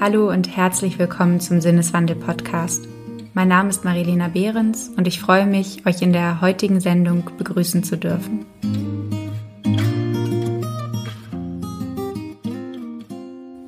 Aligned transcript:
Hallo 0.00 0.30
und 0.30 0.56
herzlich 0.56 0.98
willkommen 0.98 1.40
zum 1.40 1.60
Sinneswandel 1.60 2.16
Podcast. 2.16 2.88
Mein 3.34 3.48
Name 3.48 3.68
ist 3.68 3.84
Marilena 3.84 4.28
Behrens 4.28 4.88
und 4.96 5.06
ich 5.06 5.20
freue 5.20 5.44
mich, 5.44 5.84
euch 5.84 6.00
in 6.00 6.14
der 6.14 6.40
heutigen 6.40 6.80
Sendung 6.80 7.30
begrüßen 7.36 7.84
zu 7.84 7.98
dürfen. 7.98 8.46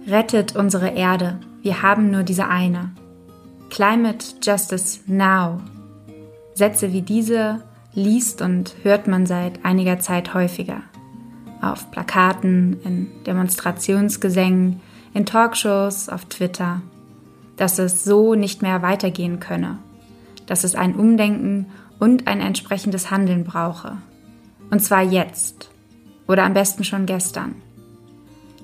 Rettet 0.06 0.56
unsere 0.56 0.92
Erde, 0.92 1.38
wir 1.60 1.82
haben 1.82 2.10
nur 2.10 2.22
diese 2.22 2.48
eine. 2.48 2.92
Climate 3.68 4.24
Justice 4.42 5.00
Now. 5.04 5.60
Sätze 6.54 6.94
wie 6.94 7.02
diese 7.02 7.62
liest 7.92 8.40
und 8.40 8.74
hört 8.82 9.06
man 9.06 9.26
seit 9.26 9.66
einiger 9.66 10.00
Zeit 10.00 10.32
häufiger. 10.32 10.80
Auf 11.60 11.90
Plakaten, 11.90 12.78
in 12.84 13.08
Demonstrationsgesängen, 13.26 14.80
in 15.14 15.26
Talkshows, 15.26 16.08
auf 16.08 16.24
Twitter, 16.26 16.80
dass 17.56 17.78
es 17.78 18.04
so 18.04 18.34
nicht 18.34 18.62
mehr 18.62 18.82
weitergehen 18.82 19.40
könne, 19.40 19.78
dass 20.46 20.64
es 20.64 20.74
ein 20.74 20.94
Umdenken 20.94 21.66
und 21.98 22.26
ein 22.26 22.40
entsprechendes 22.40 23.10
Handeln 23.10 23.44
brauche. 23.44 23.98
Und 24.70 24.80
zwar 24.80 25.02
jetzt 25.02 25.70
oder 26.26 26.44
am 26.44 26.54
besten 26.54 26.84
schon 26.84 27.06
gestern. 27.06 27.56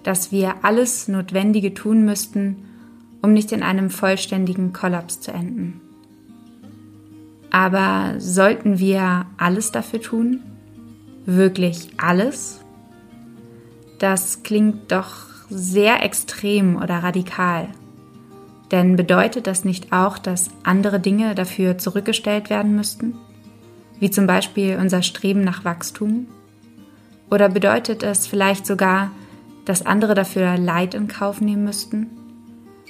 Dass 0.02 0.32
wir 0.32 0.64
alles 0.64 1.06
Notwendige 1.08 1.74
tun 1.74 2.04
müssten, 2.04 2.56
um 3.20 3.32
nicht 3.32 3.52
in 3.52 3.62
einem 3.62 3.90
vollständigen 3.90 4.72
Kollaps 4.72 5.20
zu 5.20 5.32
enden. 5.32 5.80
Aber 7.50 8.14
sollten 8.18 8.78
wir 8.78 9.26
alles 9.36 9.72
dafür 9.72 10.00
tun? 10.00 10.42
Wirklich 11.26 11.90
alles? 11.98 12.60
Das 13.98 14.42
klingt 14.42 14.92
doch 14.92 15.27
sehr 15.50 16.02
extrem 16.02 16.76
oder 16.76 16.98
radikal. 16.98 17.68
Denn 18.70 18.96
bedeutet 18.96 19.46
das 19.46 19.64
nicht 19.64 19.92
auch, 19.92 20.18
dass 20.18 20.50
andere 20.62 21.00
Dinge 21.00 21.34
dafür 21.34 21.78
zurückgestellt 21.78 22.50
werden 22.50 22.76
müssten? 22.76 23.14
Wie 23.98 24.10
zum 24.10 24.26
Beispiel 24.26 24.76
unser 24.80 25.02
Streben 25.02 25.40
nach 25.40 25.64
Wachstum? 25.64 26.26
Oder 27.30 27.48
bedeutet 27.48 28.02
es 28.02 28.26
vielleicht 28.26 28.66
sogar, 28.66 29.10
dass 29.64 29.84
andere 29.84 30.14
dafür 30.14 30.56
Leid 30.56 30.94
in 30.94 31.08
Kauf 31.08 31.40
nehmen 31.40 31.64
müssten? 31.64 32.08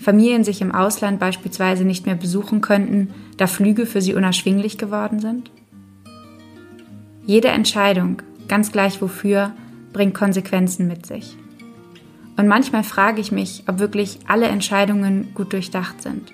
Familien 0.03 0.45
sich 0.45 0.61
im 0.61 0.73
Ausland 0.73 1.19
beispielsweise 1.19 1.85
nicht 1.85 2.07
mehr 2.07 2.15
besuchen 2.15 2.61
könnten, 2.61 3.13
da 3.37 3.47
Flüge 3.47 3.87
für 3.87 4.01
sie 4.01 4.15
unerschwinglich 4.15 4.79
geworden 4.79 5.19
sind? 5.19 5.51
Jede 7.27 7.49
Entscheidung, 7.49 8.23
ganz 8.47 8.71
gleich 8.71 9.03
wofür, 9.03 9.53
bringt 9.93 10.15
Konsequenzen 10.15 10.87
mit 10.87 11.07
sich. 11.07 11.37
Und 12.39 12.47
manchmal 12.47 12.85
frage 12.85 13.21
ich 13.21 13.33
mich, 13.33 13.65
ob 13.67 13.81
wirklich 13.81 14.21
alle 14.29 14.47
Entscheidungen 14.47 15.35
gut 15.35 15.53
durchdacht 15.53 16.01
sind. 16.01 16.33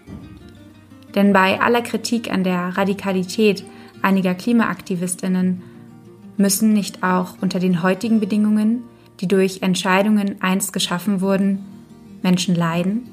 Denn 1.15 1.33
bei 1.33 1.63
aller 1.63 1.81
Kritik 1.81 2.31
an 2.31 2.45
der 2.45 2.77
Radikalität 2.77 3.65
einiger 4.03 4.35
Klimaaktivistinnen 4.35 5.63
müssen 6.37 6.75
nicht 6.75 7.03
auch 7.03 7.37
unter 7.41 7.59
den 7.59 7.83
heutigen 7.83 8.21
Bedingungen, 8.21 8.85
die 9.21 9.29
durch 9.29 9.63
Entscheidungen 9.63 10.43
einst 10.43 10.75
geschaffen 10.75 11.23
wurden, 11.23 11.65
Menschen 12.23 12.55
leiden? 12.55 13.09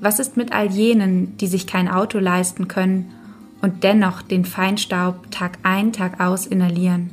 Was 0.00 0.18
ist 0.18 0.36
mit 0.36 0.52
all 0.52 0.70
jenen, 0.70 1.38
die 1.38 1.46
sich 1.46 1.66
kein 1.66 1.88
Auto 1.88 2.18
leisten 2.18 2.68
können 2.68 3.12
und 3.62 3.82
dennoch 3.82 4.20
den 4.20 4.44
Feinstaub 4.44 5.30
Tag 5.30 5.58
ein, 5.62 5.94
Tag 5.94 6.20
aus 6.20 6.46
inhalieren? 6.46 7.10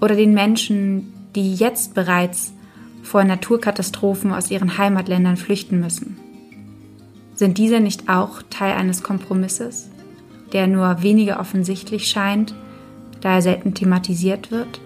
Oder 0.00 0.16
den 0.16 0.32
Menschen, 0.32 1.12
die 1.34 1.54
jetzt 1.54 1.92
bereits 1.92 2.54
vor 3.02 3.24
Naturkatastrophen 3.24 4.32
aus 4.32 4.50
ihren 4.50 4.78
Heimatländern 4.78 5.36
flüchten 5.36 5.80
müssen. 5.80 6.16
Sind 7.34 7.58
diese 7.58 7.80
nicht 7.80 8.08
auch 8.08 8.42
Teil 8.50 8.74
eines 8.74 9.02
Kompromisses, 9.02 9.90
der 10.52 10.66
nur 10.66 11.02
weniger 11.02 11.40
offensichtlich 11.40 12.06
scheint, 12.06 12.54
da 13.20 13.34
er 13.34 13.42
selten 13.42 13.74
thematisiert 13.74 14.50
wird, 14.50 14.80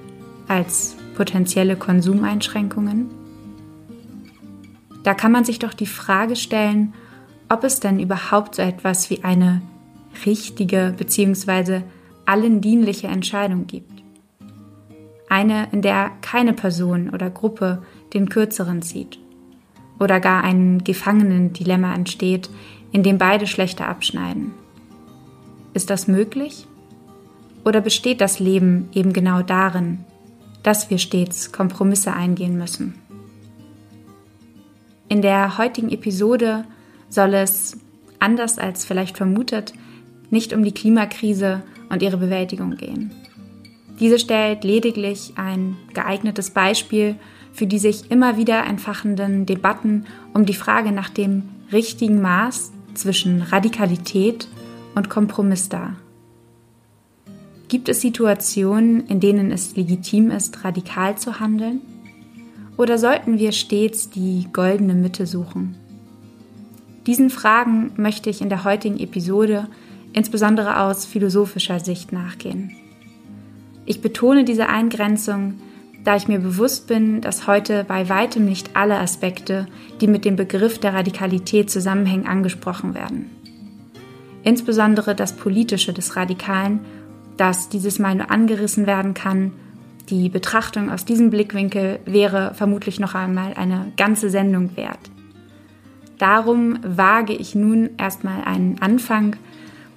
als 0.48 0.96
potenzielle 1.16 1.76
Konsumeinschränkungen? 1.76 3.10
Da 5.02 5.14
kann 5.14 5.32
man 5.32 5.44
sich 5.44 5.58
doch 5.58 5.72
die 5.72 5.86
Frage 5.86 6.36
stellen, 6.36 6.94
ob 7.48 7.64
es 7.64 7.80
denn 7.80 8.00
überhaupt 8.00 8.56
so 8.56 8.62
etwas 8.62 9.10
wie 9.10 9.22
eine 9.22 9.62
richtige 10.24 10.94
bzw. 10.96 11.82
allen 12.24 12.60
dienliche 12.60 13.06
Entscheidung 13.06 13.66
gibt. 13.66 14.02
Eine, 15.28 15.68
in 15.72 15.82
der 15.82 16.10
keine 16.22 16.52
Person 16.52 17.10
oder 17.10 17.30
Gruppe 17.30 17.82
den 18.14 18.28
kürzeren 18.28 18.82
zieht. 18.82 19.18
Oder 19.98 20.20
gar 20.20 20.44
ein 20.44 20.84
Gefangenendilemma 20.84 21.94
entsteht, 21.94 22.50
in 22.92 23.02
dem 23.02 23.18
beide 23.18 23.46
schlechter 23.46 23.88
abschneiden. 23.88 24.52
Ist 25.74 25.90
das 25.90 26.08
möglich? 26.08 26.66
Oder 27.64 27.80
besteht 27.80 28.20
das 28.20 28.38
Leben 28.38 28.88
eben 28.92 29.12
genau 29.12 29.42
darin, 29.42 30.04
dass 30.62 30.90
wir 30.90 30.98
stets 30.98 31.52
Kompromisse 31.52 32.12
eingehen 32.12 32.56
müssen? 32.56 32.94
In 35.08 35.22
der 35.22 35.58
heutigen 35.58 35.90
Episode 35.90 36.64
soll 37.08 37.34
es, 37.34 37.78
anders 38.18 38.58
als 38.58 38.84
vielleicht 38.84 39.16
vermutet, 39.16 39.72
nicht 40.30 40.52
um 40.52 40.64
die 40.64 40.72
Klimakrise 40.72 41.62
und 41.88 42.02
ihre 42.02 42.16
Bewältigung 42.16 42.76
gehen. 42.76 43.12
Diese 44.00 44.18
stellt 44.18 44.64
lediglich 44.64 45.34
ein 45.36 45.76
geeignetes 45.94 46.50
Beispiel 46.50 47.16
für 47.56 47.66
die 47.66 47.78
sich 47.78 48.10
immer 48.10 48.36
wieder 48.36 48.64
entfachenden 48.66 49.46
Debatten 49.46 50.04
um 50.34 50.44
die 50.44 50.54
Frage 50.54 50.92
nach 50.92 51.08
dem 51.08 51.44
richtigen 51.72 52.20
Maß 52.20 52.70
zwischen 52.92 53.40
Radikalität 53.40 54.46
und 54.94 55.08
Kompromiss 55.08 55.70
dar. 55.70 55.96
Gibt 57.68 57.88
es 57.88 58.02
Situationen, 58.02 59.06
in 59.06 59.20
denen 59.20 59.50
es 59.52 59.74
legitim 59.74 60.30
ist, 60.30 60.64
radikal 60.64 61.16
zu 61.16 61.40
handeln? 61.40 61.80
Oder 62.76 62.98
sollten 62.98 63.38
wir 63.38 63.52
stets 63.52 64.10
die 64.10 64.48
goldene 64.52 64.94
Mitte 64.94 65.26
suchen? 65.26 65.76
Diesen 67.06 67.30
Fragen 67.30 67.92
möchte 67.96 68.28
ich 68.28 68.42
in 68.42 68.50
der 68.50 68.64
heutigen 68.64 68.98
Episode 68.98 69.66
insbesondere 70.12 70.80
aus 70.80 71.06
philosophischer 71.06 71.80
Sicht 71.80 72.12
nachgehen. 72.12 72.72
Ich 73.86 74.02
betone 74.02 74.44
diese 74.44 74.68
Eingrenzung, 74.68 75.54
da 76.06 76.14
ich 76.14 76.28
mir 76.28 76.38
bewusst 76.38 76.86
bin, 76.86 77.20
dass 77.20 77.48
heute 77.48 77.82
bei 77.82 78.08
weitem 78.08 78.44
nicht 78.44 78.76
alle 78.76 78.96
Aspekte, 78.96 79.66
die 80.00 80.06
mit 80.06 80.24
dem 80.24 80.36
Begriff 80.36 80.78
der 80.78 80.94
Radikalität 80.94 81.68
zusammenhängen, 81.68 82.28
angesprochen 82.28 82.94
werden. 82.94 83.28
Insbesondere 84.44 85.16
das 85.16 85.32
Politische 85.32 85.92
des 85.92 86.14
Radikalen, 86.14 86.78
das 87.36 87.68
dieses 87.68 87.98
Mal 87.98 88.14
nur 88.14 88.30
angerissen 88.30 88.86
werden 88.86 89.14
kann, 89.14 89.52
die 90.08 90.28
Betrachtung 90.28 90.90
aus 90.90 91.04
diesem 91.04 91.30
Blickwinkel 91.30 91.98
wäre 92.04 92.54
vermutlich 92.54 93.00
noch 93.00 93.16
einmal 93.16 93.54
eine 93.54 93.90
ganze 93.96 94.30
Sendung 94.30 94.76
wert. 94.76 95.10
Darum 96.18 96.78
wage 96.84 97.32
ich 97.32 97.56
nun 97.56 97.90
erstmal 97.98 98.44
einen 98.44 98.80
Anfang. 98.80 99.34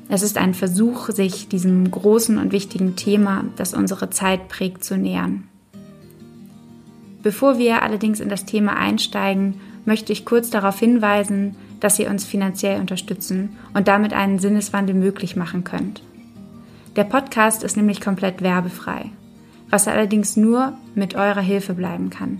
Es 0.10 0.24
ist 0.24 0.40
ein 0.40 0.56
Versuch, 0.56 1.12
sich 1.12 1.50
diesem 1.50 1.92
großen 1.92 2.40
und 2.40 2.52
wichtigen 2.52 2.96
Thema, 2.96 3.44
das 3.58 3.76
unsere 3.76 4.10
Zeit 4.10 4.48
prägt, 4.48 4.84
zu 4.84 4.98
nähern. 4.98 5.44
Bevor 7.22 7.58
wir 7.58 7.84
allerdings 7.84 8.20
in 8.20 8.30
das 8.30 8.46
Thema 8.46 8.78
einsteigen, 8.78 9.60
möchte 9.86 10.14
ich 10.14 10.26
kurz 10.26 10.50
darauf 10.50 10.80
hinweisen, 10.80 11.56
dass 11.80 12.00
ihr 12.00 12.10
uns 12.10 12.26
finanziell 12.26 12.80
unterstützen 12.80 13.58
und 13.74 13.88
damit 13.88 14.14
einen 14.14 14.40
Sinneswandel 14.40 14.96
möglich 14.96 15.36
machen 15.36 15.64
könnt. 15.64 16.02
Der 16.96 17.04
Podcast 17.04 17.64
ist 17.64 17.78
nämlich 17.78 18.02
komplett 18.02 18.42
werbefrei, 18.42 19.06
was 19.70 19.88
allerdings 19.88 20.38
nur 20.38 20.74
mit 20.96 21.16
eurer 21.16 21.42
Hilfe 21.42 21.74
bleiben 21.74 22.10
kann. 22.10 22.40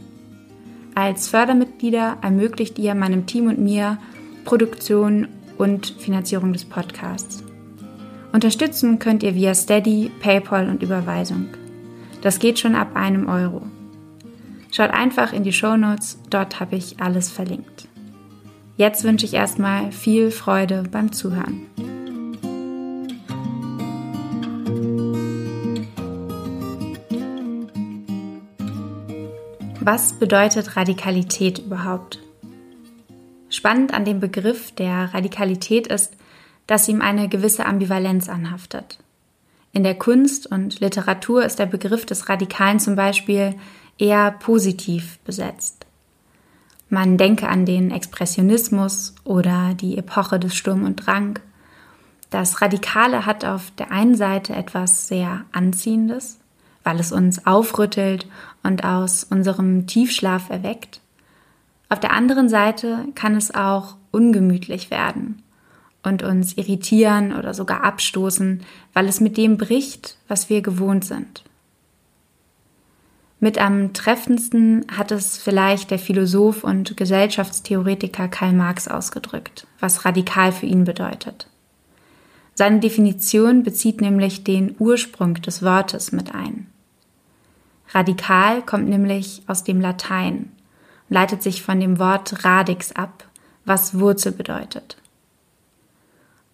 Als 0.96 1.28
Fördermitglieder 1.28 2.18
ermöglicht 2.22 2.78
ihr 2.80 2.96
meinem 2.96 3.26
Team 3.26 3.48
und 3.48 3.60
mir 3.60 3.98
Produktion 4.44 5.28
und 5.58 5.96
Finanzierung 6.00 6.54
des 6.54 6.66
Podcasts. 6.66 7.44
Unterstützen 8.32 9.00
könnt 9.00 9.24
ihr 9.24 9.36
via 9.36 9.54
Steady, 9.54 10.12
PayPal 10.20 10.70
und 10.70 10.84
Überweisung. 10.84 11.48
Das 12.22 12.40
geht 12.40 12.60
schon 12.60 12.76
ab 12.76 12.96
einem 12.96 13.28
Euro. 13.28 13.62
Schaut 14.72 14.92
einfach 14.92 15.34
in 15.34 15.44
die 15.44 15.54
Show 15.54 15.76
Notes, 15.78 16.20
dort 16.30 16.60
habe 16.60 16.76
ich 16.76 17.02
alles 17.02 17.32
verlinkt. 17.32 17.88
Jetzt 18.78 19.04
wünsche 19.04 19.26
ich 19.26 19.34
erstmal 19.34 19.92
viel 19.92 20.32
Freude 20.32 20.84
beim 20.90 21.12
Zuhören. 21.12 21.66
Was 29.82 30.14
bedeutet 30.14 30.78
Radikalität 30.78 31.60
überhaupt? 31.60 32.20
Spannend 33.50 33.94
an 33.94 34.06
dem 34.06 34.20
Begriff 34.20 34.72
der 34.72 35.14
Radikalität 35.14 35.88
ist, 35.88 36.14
dass 36.68 36.88
ihm 36.88 37.02
eine 37.02 37.28
gewisse 37.28 37.66
Ambivalenz 37.66 38.30
anhaftet. 38.30 39.00
In 39.74 39.84
der 39.84 39.96
Kunst 39.96 40.48
und 40.48 40.80
Literatur 40.80 41.44
ist 41.44 41.58
der 41.58 41.66
Begriff 41.66 42.06
des 42.06 42.30
Radikalen 42.30 42.80
zum 42.80 42.96
Beispiel 42.96 43.56
eher 44.00 44.32
positiv 44.32 45.20
besetzt. 45.20 45.86
Man 46.90 47.18
denke 47.18 47.48
an 47.48 47.66
den 47.68 47.92
Expressionismus 47.92 49.14
oder 49.24 49.76
die 49.76 49.98
Epoche 49.98 50.40
des 50.40 50.56
Sturm 50.56 50.84
und 50.86 50.96
Drang. 50.96 51.38
Das 52.32 52.62
Radikale 52.62 53.28
hat 53.28 53.46
auf 53.46 53.72
der 53.78 53.92
einen 53.92 54.16
Seite 54.16 54.56
etwas 54.56 55.08
sehr 55.08 55.46
Anziehendes, 55.52 56.40
weil 56.84 57.00
es 57.00 57.12
uns 57.12 57.46
aufrüttelt 57.46 58.28
und 58.64 58.84
aus 58.84 59.24
unserem 59.24 59.86
Tiefschlaf 59.86 60.50
erweckt. 60.50 61.02
Auf 61.90 62.00
der 62.00 62.14
anderen 62.14 62.50
Seite 62.50 63.06
kann 63.14 63.36
es 63.36 63.54
auch 63.54 63.96
ungemütlich 64.12 64.90
werden 64.90 65.44
und 66.02 66.24
uns 66.24 66.58
irritieren 66.58 67.34
oder 67.36 67.54
sogar 67.54 67.84
abstoßen, 67.84 68.64
weil 68.94 69.08
es 69.08 69.20
mit 69.20 69.38
dem 69.38 69.58
bricht, 69.58 70.18
was 70.28 70.50
wir 70.50 70.62
gewohnt 70.62 71.06
sind. 71.06 71.44
Mit 73.42 73.58
am 73.58 73.94
treffendsten 73.94 74.86
hat 74.92 75.12
es 75.12 75.38
vielleicht 75.38 75.92
der 75.92 76.00
Philosoph 76.00 76.64
und 76.66 76.98
Gesellschaftstheoretiker 76.98 78.28
Karl 78.28 78.52
Marx 78.52 78.88
ausgedrückt, 78.90 79.66
was 79.80 80.04
radikal 80.04 80.52
für 80.52 80.66
ihn 80.66 80.84
bedeutet. 80.84 81.48
Seine 82.54 82.82
Definition 82.82 83.64
bezieht 83.64 84.02
nämlich 84.02 84.44
den 84.44 84.76
Ursprung 84.78 85.36
des 85.36 85.64
Wortes 85.64 86.12
mit 86.12 86.36
ein. 86.36 86.68
Radikal 87.92 88.62
kommt 88.62 88.90
nämlich 88.90 89.42
aus 89.48 89.64
dem 89.64 89.80
Latein 89.80 90.52
und 91.08 91.14
leitet 91.14 91.42
sich 91.42 91.64
von 91.64 91.80
dem 91.80 91.98
Wort 91.98 92.44
radix 92.44 92.92
ab, 92.92 93.24
was 93.64 93.98
Wurzel 93.98 94.34
bedeutet. 94.34 94.98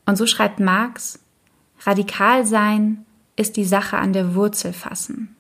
Und 0.05 0.17
so 0.17 0.27
schreibt 0.27 0.59
Marx, 0.59 1.19
radikal 1.83 2.45
sein 2.45 3.05
ist 3.35 3.57
die 3.57 3.65
Sache 3.65 3.97
an 3.97 4.13
der 4.13 4.35
Wurzel 4.35 4.71
fassen. 4.71 5.34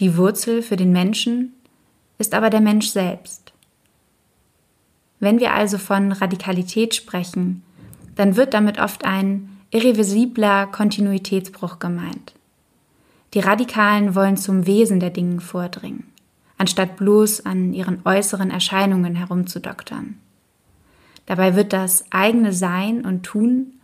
Die 0.00 0.16
Wurzel 0.16 0.62
für 0.62 0.76
den 0.76 0.92
Menschen 0.92 1.52
ist 2.16 2.34
aber 2.34 2.48
der 2.48 2.62
Mensch 2.62 2.88
selbst. 2.88 3.52
Wenn 5.18 5.38
wir 5.38 5.52
also 5.52 5.76
von 5.76 6.12
Radikalität 6.12 6.94
sprechen, 6.94 7.62
dann 8.16 8.36
wird 8.36 8.54
damit 8.54 8.80
oft 8.80 9.04
ein 9.04 9.58
irreversibler 9.70 10.66
Kontinuitätsbruch 10.66 11.78
gemeint. 11.78 12.34
Die 13.34 13.40
Radikalen 13.40 14.14
wollen 14.14 14.38
zum 14.38 14.66
Wesen 14.66 15.00
der 15.00 15.10
Dinge 15.10 15.40
vordringen, 15.40 16.04
anstatt 16.56 16.96
bloß 16.96 17.44
an 17.44 17.74
ihren 17.74 18.00
äußeren 18.06 18.50
Erscheinungen 18.50 19.14
herumzudoktern. 19.14 20.18
Dabei 21.26 21.54
wird 21.54 21.74
das 21.74 22.06
eigene 22.10 22.54
Sein 22.54 23.04
und 23.04 23.22
Tun 23.22 23.74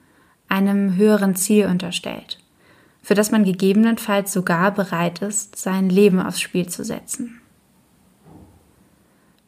einem 0.49 0.97
höheren 0.97 1.37
Ziel 1.37 1.67
unterstellt, 1.67 2.39
für 3.07 3.15
das 3.15 3.31
man 3.31 3.45
gegebenenfalls 3.45 4.33
sogar 4.33 4.73
bereit 4.73 5.23
ist, 5.23 5.55
sein 5.55 5.89
Leben 5.89 6.19
aufs 6.19 6.41
Spiel 6.41 6.69
zu 6.69 6.83
setzen. 6.83 7.41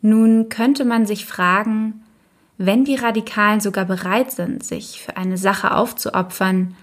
Nun 0.01 0.49
könnte 0.49 0.85
man 0.85 1.07
sich 1.07 1.27
fragen, 1.27 2.05
wenn 2.57 2.85
die 2.85 2.95
Radikalen 2.95 3.59
sogar 3.59 3.85
bereit 3.85 4.31
sind, 4.31 4.63
sich 4.63 5.01
für 5.01 5.17
eine 5.17 5.37
Sache 5.37 5.75
aufzuopfern, 5.75 6.77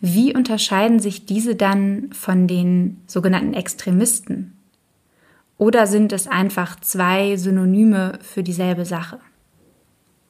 wie 0.00 0.36
unterscheiden 0.36 1.00
sich 1.00 1.24
diese 1.24 1.56
dann 1.56 2.10
von 2.12 2.46
den 2.46 3.00
sogenannten 3.06 3.54
Extremisten? 3.54 4.58
Oder 5.56 5.86
sind 5.86 6.12
es 6.12 6.26
einfach 6.26 6.78
zwei 6.80 7.38
Synonyme 7.38 8.18
für 8.20 8.42
dieselbe 8.42 8.84
Sache? 8.84 9.20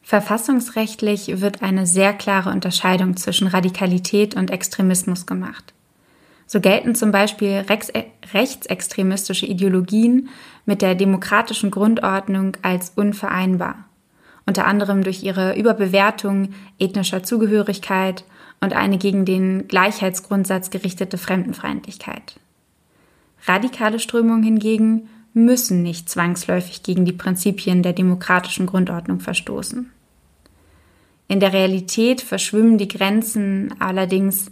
Verfassungsrechtlich 0.03 1.41
wird 1.41 1.65
eine 1.65 1.85
sehr 1.85 2.13
klare 2.13 2.51
Unterscheidung 2.51 3.17
zwischen 3.17 3.49
Radikalität 3.49 4.37
und 4.37 4.53
Extremismus 4.53 5.27
gemacht. 5.27 5.75
So 6.53 6.61
gelten 6.61 6.97
zum 6.97 7.13
Beispiel 7.13 7.65
rechtsextremistische 8.35 9.47
Ideologien 9.47 10.31
mit 10.67 10.83
der 10.83 10.97
demokratischen 10.97 11.71
Grundordnung 11.71 12.57
als 12.63 12.91
unvereinbar, 12.97 13.85
unter 14.47 14.67
anderem 14.67 15.05
durch 15.05 15.23
ihre 15.23 15.57
Überbewertung 15.57 16.49
ethnischer 16.81 17.23
Zugehörigkeit 17.23 18.25
und 18.61 18.73
eine 18.73 18.99
gegen 18.99 19.25
den 19.25 19.69
Gleichheitsgrundsatz 19.69 20.71
gerichtete 20.71 21.19
Fremdenfeindlichkeit. 21.19 22.41
Radikale 23.47 24.01
Strömungen 24.01 24.43
hingegen 24.43 25.09
müssen 25.33 25.85
nicht 25.85 26.11
zwangsläufig 26.11 26.83
gegen 26.83 27.05
die 27.05 27.13
Prinzipien 27.13 27.85
der 27.85 27.93
demokratischen 27.93 28.67
Grundordnung 28.67 29.21
verstoßen. 29.21 29.89
In 31.29 31.39
der 31.39 31.53
Realität 31.53 32.23
verschwimmen 32.23 32.77
die 32.77 32.89
Grenzen 32.89 33.73
allerdings 33.79 34.51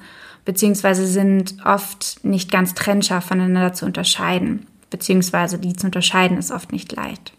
beziehungsweise 0.49 1.07
sind 1.07 1.57
oft 1.67 2.21
nicht 2.25 2.51
ganz 2.51 2.73
trennscharf 2.73 3.27
voneinander 3.27 3.75
zu 3.75 3.85
unterscheiden, 3.85 4.67
beziehungsweise 4.89 5.59
die 5.59 5.77
zu 5.77 5.85
unterscheiden 5.85 6.39
ist 6.39 6.51
oft 6.51 6.73
nicht 6.73 6.91
leicht. 6.91 7.35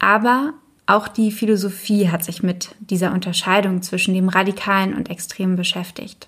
Aber 0.00 0.54
auch 0.86 1.06
die 1.06 1.30
Philosophie 1.30 2.08
hat 2.08 2.24
sich 2.24 2.42
mit 2.42 2.74
dieser 2.80 3.12
Unterscheidung 3.12 3.80
zwischen 3.80 4.12
dem 4.12 4.28
Radikalen 4.28 4.92
und 4.92 5.08
Extremen 5.08 5.54
beschäftigt. 5.54 6.26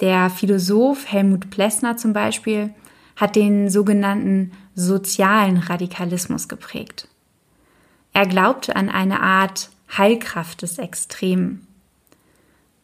Der 0.00 0.28
Philosoph 0.28 1.10
Helmut 1.10 1.48
Plessner 1.48 1.96
zum 1.96 2.12
Beispiel 2.12 2.74
hat 3.16 3.34
den 3.34 3.70
sogenannten 3.70 4.52
sozialen 4.74 5.56
Radikalismus 5.56 6.48
geprägt. 6.48 7.08
Er 8.12 8.26
glaubte 8.26 8.76
an 8.76 8.90
eine 8.90 9.20
Art 9.20 9.70
Heilkraft 9.96 10.60
des 10.60 10.76
Extremen. 10.76 11.65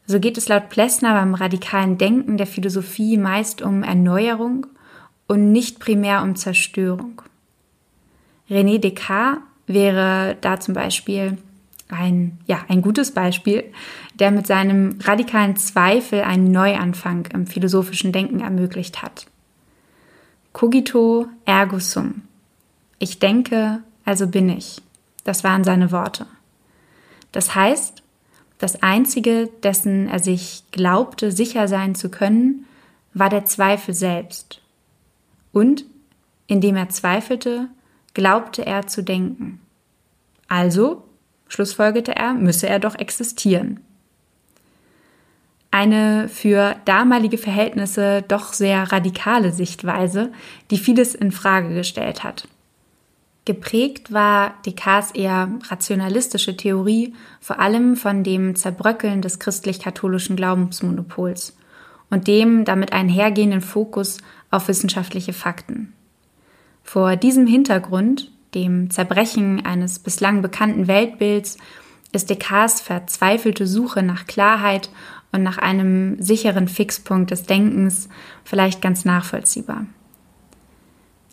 So 0.06 0.20
geht 0.20 0.37
es 0.37 0.49
laut 0.49 0.69
Plessner 0.69 1.14
beim 1.14 1.34
radikalen 1.34 1.99
Denken 1.99 2.37
der 2.37 2.46
Philosophie 2.46 3.16
meist 3.16 3.62
um 3.62 3.82
Erneuerung 3.82 4.66
und 5.26 5.52
nicht 5.52 5.78
primär 5.78 6.22
um 6.22 6.37
Zerstörung. 6.37 7.22
René 8.50 8.78
Descartes 8.78 9.43
wäre 9.66 10.37
da 10.40 10.60
zum 10.60 10.75
Beispiel 10.75 11.38
ein, 11.88 12.38
ja, 12.46 12.64
ein 12.69 12.82
gutes 12.82 13.12
Beispiel, 13.12 13.64
der 14.19 14.31
mit 14.31 14.46
seinem 14.46 14.99
radikalen 15.02 15.56
Zweifel 15.56 16.22
einen 16.22 16.50
Neuanfang 16.50 17.26
im 17.32 17.46
philosophischen 17.46 18.12
Denken 18.12 18.40
ermöglicht 18.40 19.02
hat. 19.02 19.26
Cogito 20.52 21.28
ergo 21.44 21.78
sum. 21.78 22.22
Ich 22.99 23.19
denke, 23.19 23.81
also 24.04 24.26
bin 24.26 24.49
ich. 24.49 24.82
Das 25.25 25.44
waren 25.44 25.64
seine 25.64 25.93
Worte. 25.93 26.26
Das 27.31 27.54
heißt, 27.54 28.01
das 28.62 28.82
Einzige, 28.82 29.50
dessen 29.62 30.09
er 30.09 30.20
sich 30.20 30.62
glaubte, 30.70 31.32
sicher 31.32 31.67
sein 31.67 31.97
zu 31.97 32.11
können, 32.11 32.64
war 33.12 33.29
der 33.29 33.44
Zweifel 33.44 33.93
selbst. 33.93 34.61
Und, 35.52 35.85
indem 36.47 36.76
er 36.76 36.88
zweifelte, 36.88 37.69
glaubte 38.14 38.64
er 38.64 38.87
zu 38.87 39.02
denken. 39.02 39.61
Also, 40.47 41.02
schlussfolgerte 41.49 42.14
er, 42.14 42.35
müsse 42.35 42.69
er 42.69 42.78
doch 42.78 42.95
existieren. 42.95 43.81
Eine 45.73 46.28
für 46.28 46.76
damalige 46.85 47.38
Verhältnisse 47.38 48.23
doch 48.23 48.52
sehr 48.52 48.92
radikale 48.92 49.50
Sichtweise, 49.50 50.31
die 50.71 50.78
vieles 50.78 51.16
in 51.16 51.33
Frage 51.33 51.75
gestellt 51.75 52.23
hat. 52.23 52.47
Geprägt 53.44 54.12
war 54.12 54.54
Descartes 54.64 55.11
eher 55.12 55.49
rationalistische 55.68 56.56
Theorie, 56.56 57.14
vor 57.40 57.58
allem 57.58 57.96
von 57.96 58.22
dem 58.22 58.54
Zerbröckeln 58.54 59.20
des 59.20 59.40
christlich-katholischen 59.40 60.37
Glaubensmonopols 60.37 61.56
und 62.08 62.28
dem 62.28 62.64
damit 62.64 62.92
einhergehenden 62.92 63.61
Fokus 63.61 64.18
auf 64.50 64.68
wissenschaftliche 64.68 65.32
Fakten. 65.32 65.92
Vor 66.84 67.16
diesem 67.16 67.46
Hintergrund, 67.49 68.30
dem 68.54 68.90
Zerbrechen 68.90 69.64
eines 69.64 69.99
bislang 69.99 70.40
bekannten 70.40 70.87
Weltbilds, 70.87 71.58
ist 72.12 72.30
Descartes 72.30 72.80
verzweifelte 72.80 73.66
Suche 73.66 74.04
nach 74.04 74.26
Klarheit 74.26 74.90
und 75.32 75.42
nach 75.42 75.58
einem 75.58 76.20
sicheren 76.22 76.68
Fixpunkt 76.68 77.30
des 77.30 77.44
Denkens 77.44 78.08
vielleicht 78.44 78.82
ganz 78.82 79.04
nachvollziehbar. 79.04 79.87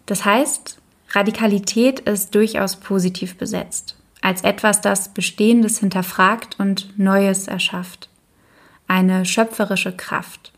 Das 0.05 0.25
heißt, 0.25 0.78
Radikalität 1.11 2.01
ist 2.01 2.35
durchaus 2.35 2.75
positiv 2.75 3.37
besetzt, 3.37 3.95
als 4.21 4.43
etwas, 4.43 4.81
das 4.81 5.09
Bestehendes 5.09 5.79
hinterfragt 5.79 6.59
und 6.59 6.97
Neues 6.97 7.47
erschafft. 7.47 8.09
Eine 8.87 9.25
schöpferische 9.25 9.95
Kraft. 9.95 10.51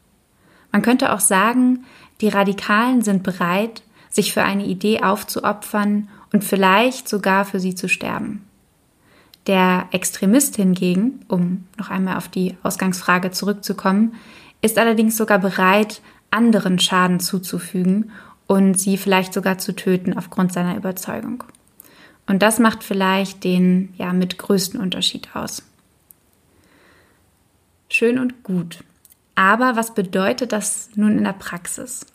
Man 0.72 0.82
könnte 0.82 1.14
auch 1.14 1.20
sagen, 1.20 1.86
die 2.22 2.30
Radikalen 2.30 3.02
sind 3.02 3.24
bereit, 3.24 3.82
sich 4.10 4.34
für 4.34 4.44
eine 4.44 4.66
Idee 4.66 5.02
aufzuopfern 5.02 6.10
und 6.34 6.44
vielleicht 6.44 7.08
sogar 7.08 7.46
für 7.46 7.60
sie 7.60 7.76
zu 7.76 7.88
sterben. 7.88 8.46
Der 9.48 9.88
Extremist 9.92 10.56
hingegen, 10.58 11.26
um 11.28 11.66
noch 11.78 11.90
einmal 11.90 12.18
auf 12.18 12.28
die 12.28 12.58
Ausgangsfrage 12.62 13.32
zurückzukommen, 13.32 14.16
ist 14.62 14.78
allerdings 14.78 15.18
sogar 15.18 15.40
bereit, 15.40 16.02
anderen 16.30 16.78
Schaden 16.78 17.20
zuzufügen 17.20 18.12
und 18.52 18.78
sie 18.78 18.98
vielleicht 18.98 19.34
sogar 19.34 19.60
zu 19.60 19.74
töten 19.74 20.18
aufgrund 20.18 20.52
seiner 20.52 20.76
Überzeugung. 20.76 21.46
Und 22.28 22.42
das 22.42 22.60
macht 22.60 22.84
vielleicht 22.84 23.46
den 23.46 23.94
ja 23.98 24.12
mit 24.12 24.38
größten 24.38 24.78
Unterschied 24.78 25.30
aus. 25.34 25.64
Schön 27.88 28.20
und 28.20 28.44
gut. 28.44 28.84
Aber 29.36 29.78
was 29.78 29.94
bedeutet 29.94 30.52
das 30.52 30.90
nun 30.96 31.18
in 31.18 31.24
der 31.24 31.32
Praxis? 31.32 32.06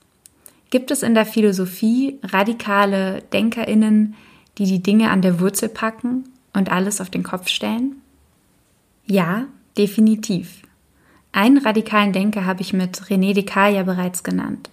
Gibt 0.69 0.91
es 0.91 1.03
in 1.03 1.15
der 1.15 1.25
Philosophie 1.25 2.19
radikale 2.23 3.23
Denkerinnen, 3.33 4.15
die 4.59 4.67
die 4.67 4.83
Dinge 4.83 5.09
an 5.09 5.23
der 5.23 5.41
Wurzel 5.41 5.71
packen 5.71 6.29
und 6.53 6.71
alles 6.71 7.01
auf 7.01 7.09
den 7.09 7.23
Kopf 7.23 7.49
stellen? 7.49 8.03
Ja, 9.07 9.47
definitiv. 9.79 10.61
Einen 11.33 11.57
radikalen 11.57 12.13
Denker 12.13 12.45
habe 12.45 12.61
ich 12.61 12.75
mit 12.75 13.05
René 13.05 13.33
Descartes 13.33 13.77
ja 13.77 13.85
bereits 13.85 14.23
genannt. 14.23 14.69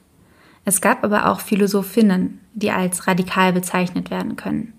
Es 0.65 0.79
gab 0.79 1.03
aber 1.03 1.29
auch 1.29 1.41
Philosophinnen, 1.41 2.39
die 2.53 2.71
als 2.71 3.07
radikal 3.07 3.51
bezeichnet 3.51 4.09
werden 4.09 4.35
können. 4.35 4.73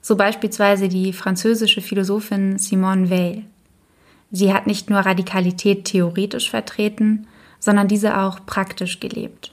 So 0.00 0.16
beispielsweise 0.16 0.88
die 0.88 1.12
französische 1.12 1.80
Philosophin 1.80 2.58
Simone 2.58 3.10
Weil. 3.10 3.44
Sie 4.30 4.52
hat 4.52 4.66
nicht 4.66 4.90
nur 4.90 5.00
Radikalität 5.00 5.84
theoretisch 5.84 6.50
vertreten, 6.50 7.26
sondern 7.60 7.88
diese 7.88 8.18
auch 8.18 8.44
praktisch 8.44 9.00
gelebt. 9.00 9.52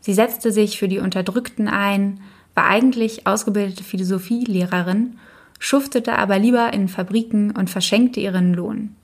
Sie 0.00 0.14
setzte 0.14 0.52
sich 0.52 0.78
für 0.78 0.88
die 0.88 0.98
Unterdrückten 0.98 1.68
ein, 1.68 2.20
war 2.54 2.66
eigentlich 2.66 3.26
ausgebildete 3.26 3.84
Philosophielehrerin, 3.84 5.18
schuftete 5.58 6.16
aber 6.16 6.38
lieber 6.38 6.72
in 6.72 6.88
Fabriken 6.88 7.50
und 7.50 7.70
verschenkte 7.70 8.20
ihren 8.20 8.54
Lohn. 8.54 8.94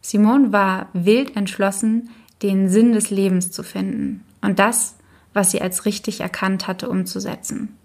Simone 0.00 0.52
war 0.52 0.88
wild 0.92 1.36
entschlossen, 1.36 2.10
den 2.42 2.68
Sinn 2.68 2.92
des 2.92 3.10
Lebens 3.10 3.50
zu 3.50 3.62
finden 3.62 4.25
und 4.40 4.58
das, 4.58 4.96
was 5.32 5.50
sie 5.50 5.60
als 5.60 5.84
richtig 5.84 6.20
erkannt 6.20 6.66
hatte, 6.66 6.88
umzusetzen. 6.88 7.76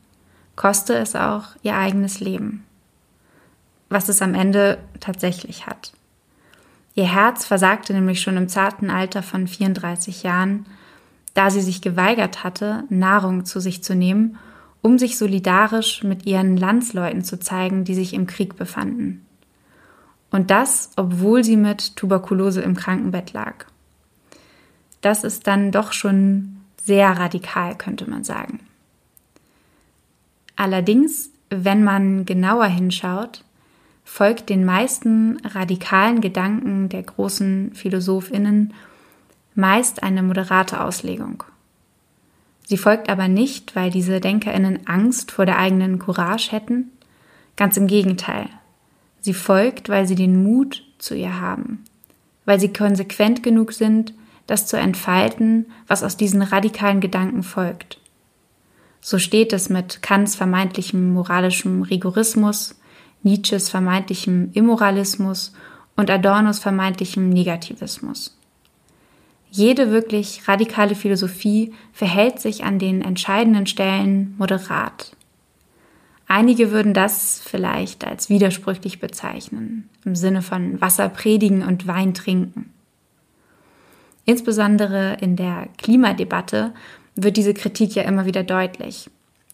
Koste 0.55 0.93
es 0.96 1.15
auch 1.15 1.50
ihr 1.63 1.75
eigenes 1.75 2.20
Leben. 2.20 2.63
Was 3.89 4.10
es 4.10 4.22
am 4.22 4.36
Ende 4.36 4.77
tatsächlich 5.00 5.65
hat. 5.67 5.91
Ihr 6.93 7.12
Herz 7.12 7.46
versagte 7.46 7.93
nämlich 7.93 8.22
schon 8.22 8.38
im 8.38 8.50
zarten 8.50 8.89
Alter 8.89 9.24
von 9.24 9.48
34 9.48 10.24
Jahren, 10.24 10.65
da 11.34 11.50
sie 11.50 11.62
sich 11.62 11.81
geweigert 11.81 12.43
hatte, 12.43 12.84
Nahrung 12.89 13.46
zu 13.46 13.60
sich 13.60 13.84
zu 13.84 13.96
nehmen, 13.96 14.38
um 14.81 14.98
sich 14.98 15.17
solidarisch 15.17 16.03
mit 16.03 16.25
ihren 16.25 16.58
Landsleuten 16.58 17.24
zu 17.24 17.39
zeigen, 17.39 17.86
die 17.86 17.96
sich 17.96 18.13
im 18.13 18.27
Krieg 18.27 18.55
befanden. 18.55 19.25
Und 20.31 20.50
das, 20.50 20.91
obwohl 20.96 21.43
sie 21.43 21.58
mit 21.58 21.96
Tuberkulose 21.96 22.62
im 22.62 22.75
Krankenbett 22.75 23.34
lag. 23.34 23.65
Das 25.01 25.24
ist 25.24 25.48
dann 25.48 25.72
doch 25.72 25.93
schon 25.93 26.58
sehr 26.84 27.10
radikal, 27.10 27.75
könnte 27.75 28.10
man 28.10 28.24
sagen. 28.24 28.60
Allerdings, 30.55 31.31
wenn 31.50 31.84
man 31.84 32.25
genauer 32.25 32.67
hinschaut, 32.67 33.43
folgt 34.03 34.50
den 34.50 34.65
meisten 34.65 35.38
radikalen 35.43 36.22
Gedanken 36.22 36.89
der 36.89 37.03
großen 37.03 37.74
Philosophinnen 37.74 38.74
meist 39.55 40.03
eine 40.03 40.24
moderate 40.24 40.81
Auslegung. 40.81 41.43
Sie 42.65 42.77
folgt 42.77 43.10
aber 43.10 43.27
nicht, 43.27 43.75
weil 43.75 43.89
diese 43.89 44.20
Denkerinnen 44.22 44.88
Angst 44.88 45.31
vor 45.31 45.46
der 45.46 45.58
eigenen 45.58 46.00
Courage 46.00 46.51
hätten, 46.51 46.91
ganz 47.58 47.75
im 47.75 47.88
Gegenteil. 47.88 48.48
Sie 49.20 49.34
folgt, 49.34 49.89
weil 49.89 50.08
sie 50.08 50.15
den 50.15 50.43
Mut 50.43 50.84
zu 50.98 51.15
ihr 51.15 51.39
haben, 51.41 51.84
weil 52.46 52.60
sie 52.60 52.72
konsequent 52.72 53.43
genug 53.43 53.74
sind, 53.74 54.13
das 54.51 54.67
zu 54.67 54.77
entfalten, 54.77 55.67
was 55.88 56.03
aus 56.03 56.17
diesen 56.17 56.41
radikalen 56.41 57.00
Gedanken 57.00 57.41
folgt. 57.41 58.00
So 59.00 59.17
steht 59.17 59.53
es 59.53 59.70
mit 59.70 60.01
Kants 60.01 60.36
vermeintlichem 60.36 61.13
moralischem 61.13 61.81
Rigorismus, 61.81 62.75
Nietzsches 63.24 63.70
vermeintlichem 63.70 64.50
Immoralismus 64.53 65.53
und 65.96 66.10
Adornos 66.10 66.60
vermeintlichem 66.60 67.29
Negativismus. 67.29 68.38
Jede 69.50 69.91
wirklich 69.91 70.48
radikale 70.48 70.96
Philosophie 70.96 71.74
verhält 71.93 72.39
sich 72.39 72.63
an 72.63 72.79
den 72.79 73.01
entscheidenden 73.01 73.67
Stellen 73.67 74.36
moderat. 74.38 75.15
Einige 76.27 76.72
würden 76.72 76.93
das 76.93 77.41
vielleicht 77.43 78.05
als 78.05 78.29
widersprüchlich 78.29 79.00
bezeichnen, 79.00 79.89
im 80.05 80.15
Sinne 80.15 80.41
von 80.41 80.79
Wasser 80.79 81.10
predigen 81.10 81.63
und 81.63 81.88
Wein 81.88 82.13
trinken. 82.13 82.70
Insbesondere 84.31 85.17
in 85.19 85.35
der 85.35 85.67
Klimadebatte 85.77 86.71
wird 87.17 87.35
diese 87.35 87.53
Kritik 87.53 87.95
ja 87.95 88.03
immer 88.03 88.25
wieder 88.25 88.43
deutlich. 88.43 89.09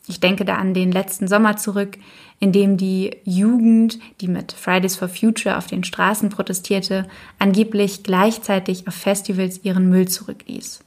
Ich 0.08 0.20
denke 0.20 0.46
da 0.46 0.58
an 0.58 0.76
den 0.76 0.92
letzten 0.92 1.28
Sommer 1.28 1.58
zurück, 1.58 1.98
in 2.40 2.52
dem 2.52 2.78
die 2.78 3.18
Jugend, 3.24 3.98
die 4.22 4.28
mit 4.28 4.52
Fridays 4.52 4.96
for 4.96 5.10
Future 5.10 5.58
auf 5.58 5.66
den 5.66 5.84
Straßen 5.84 6.30
protestierte, 6.30 7.08
angeblich 7.40 8.04
gleichzeitig 8.04 8.88
auf 8.88 8.94
Festivals 8.94 9.64
ihren 9.64 9.90
Müll 9.90 10.08
zurückließ 10.08 10.82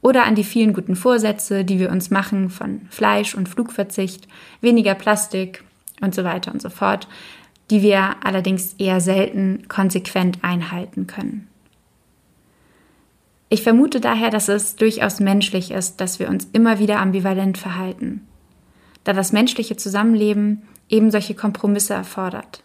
oder 0.00 0.24
an 0.24 0.34
die 0.34 0.44
vielen 0.44 0.72
guten 0.72 0.96
Vorsätze, 0.96 1.64
die 1.64 1.78
wir 1.78 1.90
uns 1.90 2.10
machen 2.10 2.50
von 2.50 2.80
Fleisch- 2.90 3.36
und 3.36 3.48
Flugverzicht, 3.48 4.26
weniger 4.60 4.94
Plastik 4.94 5.62
und 6.00 6.16
so 6.16 6.24
weiter 6.24 6.52
und 6.52 6.62
so 6.62 6.70
fort, 6.70 7.06
die 7.70 7.82
wir 7.82 8.16
allerdings 8.24 8.74
eher 8.78 9.00
selten 9.00 9.66
konsequent 9.68 10.38
einhalten 10.42 11.06
können. 11.06 11.48
Ich 13.48 13.62
vermute 13.62 14.00
daher, 14.00 14.30
dass 14.30 14.48
es 14.48 14.76
durchaus 14.76 15.20
menschlich 15.20 15.70
ist, 15.70 16.00
dass 16.00 16.18
wir 16.18 16.28
uns 16.28 16.46
immer 16.52 16.78
wieder 16.78 17.00
ambivalent 17.00 17.56
verhalten, 17.56 18.26
da 19.04 19.12
das 19.12 19.32
menschliche 19.32 19.76
Zusammenleben 19.76 20.62
eben 20.88 21.10
solche 21.10 21.34
Kompromisse 21.34 21.94
erfordert. 21.94 22.62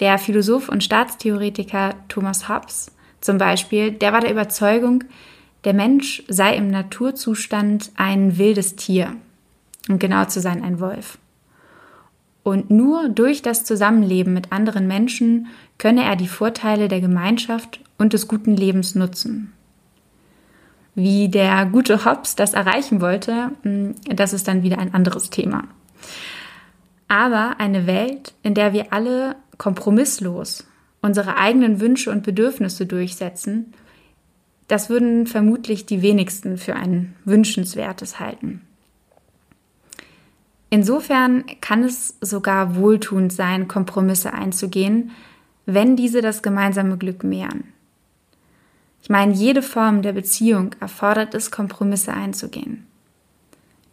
Der 0.00 0.16
Philosoph 0.18 0.70
und 0.70 0.82
Staatstheoretiker 0.82 1.94
Thomas 2.08 2.48
Hobbes 2.48 2.92
zum 3.20 3.36
Beispiel, 3.36 3.92
der 3.92 4.14
war 4.14 4.20
der 4.20 4.30
Überzeugung, 4.30 5.04
der 5.64 5.74
Mensch 5.74 6.22
sei 6.26 6.56
im 6.56 6.68
Naturzustand 6.68 7.92
ein 7.96 8.38
wildes 8.38 8.76
Tier, 8.76 9.14
um 9.90 9.98
genau 9.98 10.24
zu 10.24 10.40
sein 10.40 10.64
ein 10.64 10.80
Wolf. 10.80 11.18
Und 12.42 12.70
nur 12.70 13.08
durch 13.08 13.42
das 13.42 13.64
Zusammenleben 13.64 14.32
mit 14.32 14.50
anderen 14.50 14.86
Menschen 14.86 15.48
könne 15.78 16.04
er 16.04 16.16
die 16.16 16.28
Vorteile 16.28 16.88
der 16.88 17.00
Gemeinschaft 17.00 17.80
und 17.98 18.12
des 18.12 18.28
guten 18.28 18.56
Lebens 18.56 18.94
nutzen. 18.94 19.52
Wie 20.94 21.28
der 21.28 21.66
gute 21.66 22.04
Hobbes 22.04 22.36
das 22.36 22.54
erreichen 22.54 23.00
wollte, 23.00 23.52
hm, 23.62 23.94
das 24.04 24.32
ist 24.32 24.48
dann 24.48 24.62
wieder 24.62 24.78
ein 24.78 24.94
anderes 24.94 25.30
Thema. 25.30 25.64
Aber 27.08 27.56
eine 27.58 27.86
Welt, 27.86 28.34
in 28.42 28.54
der 28.54 28.72
wir 28.72 28.92
alle 28.92 29.36
kompromisslos 29.58 30.66
unsere 31.02 31.38
eigenen 31.38 31.80
Wünsche 31.80 32.10
und 32.10 32.22
Bedürfnisse 32.22 32.84
durchsetzen 32.84 33.72
das 34.70 34.88
würden 34.88 35.26
vermutlich 35.26 35.84
die 35.84 36.00
wenigsten 36.00 36.56
für 36.56 36.76
ein 36.76 37.16
wünschenswertes 37.24 38.20
halten. 38.20 38.60
Insofern 40.70 41.44
kann 41.60 41.82
es 41.82 42.16
sogar 42.20 42.76
wohltuend 42.76 43.32
sein, 43.32 43.66
Kompromisse 43.66 44.32
einzugehen, 44.32 45.10
wenn 45.66 45.96
diese 45.96 46.22
das 46.22 46.42
gemeinsame 46.42 46.96
Glück 46.96 47.24
mehren. 47.24 47.64
Ich 49.02 49.10
meine, 49.10 49.32
jede 49.32 49.62
Form 49.62 50.02
der 50.02 50.12
Beziehung 50.12 50.74
erfordert 50.78 51.34
es, 51.34 51.50
Kompromisse 51.50 52.12
einzugehen. 52.12 52.86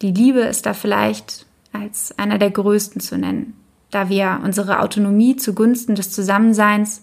Die 0.02 0.12
Liebe 0.12 0.42
ist 0.42 0.68
da 0.68 0.74
vielleicht 0.74 1.48
als 1.74 2.18
einer 2.20 2.38
der 2.38 2.52
größten 2.52 3.02
zu 3.02 3.18
nennen, 3.18 3.56
da 3.90 4.10
wir 4.10 4.42
unsere 4.44 4.80
Autonomie 4.82 5.36
zugunsten 5.36 5.96
des 5.96 6.12
Zusammenseins 6.12 7.02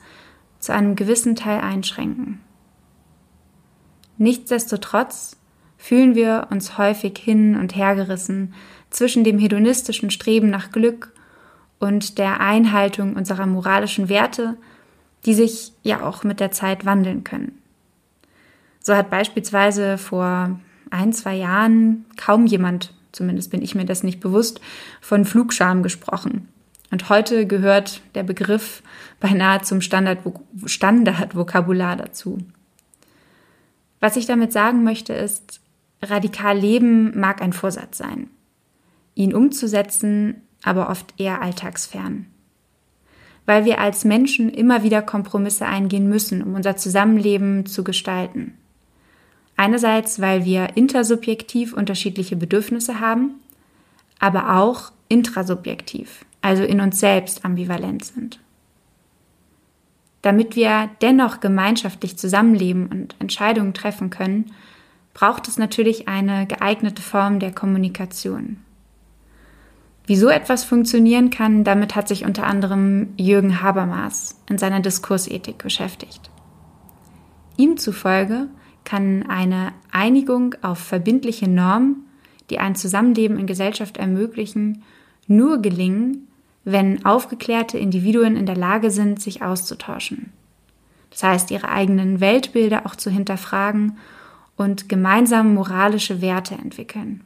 zu 0.61 0.73
einem 0.73 0.95
gewissen 0.95 1.35
Teil 1.35 1.61
einschränken. 1.61 2.41
Nichtsdestotrotz 4.19 5.37
fühlen 5.77 6.15
wir 6.15 6.47
uns 6.51 6.79
häufig 6.79 7.19
hin 7.19 7.57
und 7.57 7.75
hergerissen 7.75 8.55
zwischen 8.95 9.25
dem 9.25 9.39
hedonistischen 9.39 10.11
Streben 10.11 10.51
nach 10.51 10.71
Glück 10.71 11.13
und 11.79 12.19
der 12.19 12.41
Einhaltung 12.41 13.17
unserer 13.17 13.47
moralischen 13.47 14.09
Werte, 14.09 14.57
die 15.27 15.35
sich 15.35 15.73
ja 15.83 16.03
auch 16.03 16.23
mit 16.23 16.39
der 16.39 16.53
Zeit 16.53 16.85
wandeln 16.85 17.25
können. 17.25 17.59
So 18.81 18.95
hat 18.95 19.11
beispielsweise 19.11 19.99
vor 19.99 20.61
ein, 20.91 21.13
zwei 21.13 21.35
Jahren 21.35 22.05
kaum 22.17 22.47
jemand, 22.47 22.95
zumindest 23.11 23.51
bin 23.51 23.63
ich 23.63 23.75
mir 23.75 23.85
das 23.85 24.05
nicht 24.05 24.21
bewusst, 24.21 24.61
von 25.01 25.25
Flugscham 25.25 25.83
gesprochen. 25.83 26.49
Und 26.91 27.09
heute 27.09 27.47
gehört 27.47 28.03
der 28.15 28.23
Begriff 28.23 28.83
beinahe 29.19 29.63
zum 29.63 29.81
Standardvokabular 29.81 31.97
dazu. 31.97 32.39
Was 33.99 34.17
ich 34.17 34.27
damit 34.27 34.53
sagen 34.53 34.85
möchte, 34.85 35.15
ist, 35.15 35.61
radikal 36.03 36.57
leben 36.57 37.19
mag 37.19 37.43
ein 37.43 37.53
Vorsatz 37.53 37.99
sein. 37.99 38.29
Ihn 39.15 39.35
umzusetzen, 39.35 40.43
aber 40.63 40.91
oft 40.91 41.15
eher 41.19 41.43
alltagsfern. 41.43 42.27
Weil 43.47 43.65
wir 43.65 43.81
als 43.81 44.05
Menschen 44.05 44.49
immer 44.49 44.83
wieder 44.83 45.03
Kompromisse 45.03 45.67
eingehen 45.67 46.09
müssen, 46.09 46.43
um 46.43 46.55
unser 46.55 46.77
Zusammenleben 46.77 47.67
zu 47.67 47.85
gestalten. 47.85 48.55
Einerseits, 49.57 50.21
weil 50.21 50.45
wir 50.45 50.77
intersubjektiv 50.77 51.75
unterschiedliche 51.75 52.37
Bedürfnisse 52.37 53.01
haben, 53.01 53.35
aber 54.19 54.59
auch 54.59 54.91
intrasubjektiv, 55.09 56.25
also 56.41 56.65
in 56.65 56.81
uns 56.81 56.99
selbst 56.99 57.45
ambivalent 57.45 58.05
sind. 58.05 58.41
Damit 60.23 60.57
wir 60.57 60.89
dennoch 61.03 61.41
gemeinschaftlich 61.41 62.17
zusammenleben 62.17 62.87
und 62.87 63.15
Entscheidungen 63.19 63.75
treffen 63.75 64.09
können, 64.09 64.53
braucht 65.13 65.47
es 65.49 65.59
natürlich 65.59 66.09
eine 66.09 66.47
geeignete 66.47 67.03
Form 67.03 67.39
der 67.39 67.53
Kommunikation. 67.53 68.64
Wie 70.07 70.17
so 70.17 70.29
etwas 70.29 70.65
funktionieren 70.65 71.31
kann, 71.31 71.65
damit 71.65 71.97
hat 71.97 72.09
sich 72.09 72.25
unter 72.25 72.47
anderem 72.47 73.15
Jürgen 73.17 73.63
Habermas 73.63 74.39
in 74.49 74.59
seiner 74.59 74.81
Diskursethik 74.81 75.59
beschäftigt. 75.59 76.31
Ihm 77.57 77.79
zufolge 77.79 78.49
kann 78.85 79.25
eine 79.29 79.73
Einigung 79.91 80.57
auf 80.61 80.79
verbindliche 80.79 81.49
Normen, 81.49 82.05
die 82.51 82.59
ein 82.59 82.75
Zusammenleben 82.75 83.39
in 83.39 83.47
Gesellschaft 83.47 83.97
ermöglichen, 83.97 84.83
nur 85.27 85.63
gelingen, 85.63 86.29
wenn 86.65 87.07
aufgeklärte 87.07 87.79
Individuen 87.79 88.37
in 88.37 88.45
der 88.45 88.57
Lage 88.57 88.91
sind, 88.91 89.23
sich 89.23 89.43
auszutauschen. 89.43 90.33
Das 91.11 91.23
heißt, 91.23 91.51
ihre 91.51 91.69
eigenen 91.69 92.21
Weltbilder 92.21 92.85
auch 92.85 92.97
zu 92.97 93.11
hinterfragen 93.11 93.99
und 94.57 94.89
gemeinsam 94.89 95.55
moralische 95.55 96.21
Werte 96.21 96.55
entwickeln. 96.55 97.24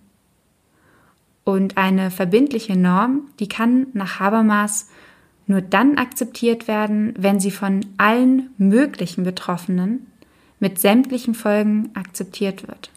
Und 1.48 1.78
eine 1.78 2.10
verbindliche 2.10 2.76
Norm, 2.76 3.22
die 3.40 3.48
kann 3.48 3.86
nach 3.94 4.20
Habermas 4.20 4.90
nur 5.46 5.62
dann 5.62 5.96
akzeptiert 5.96 6.68
werden, 6.68 7.14
wenn 7.16 7.40
sie 7.40 7.50
von 7.50 7.86
allen 7.96 8.50
möglichen 8.58 9.24
Betroffenen 9.24 10.08
mit 10.60 10.78
sämtlichen 10.78 11.34
Folgen 11.34 11.88
akzeptiert 11.94 12.68
wird. 12.68 12.90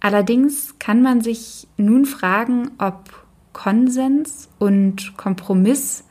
Allerdings 0.00 0.76
kann 0.80 1.02
man 1.02 1.20
sich 1.20 1.68
nun 1.76 2.04
fragen, 2.04 2.72
ob 2.78 3.26
Konsens 3.52 4.48
und 4.58 5.16
Kompromiss 5.16 6.02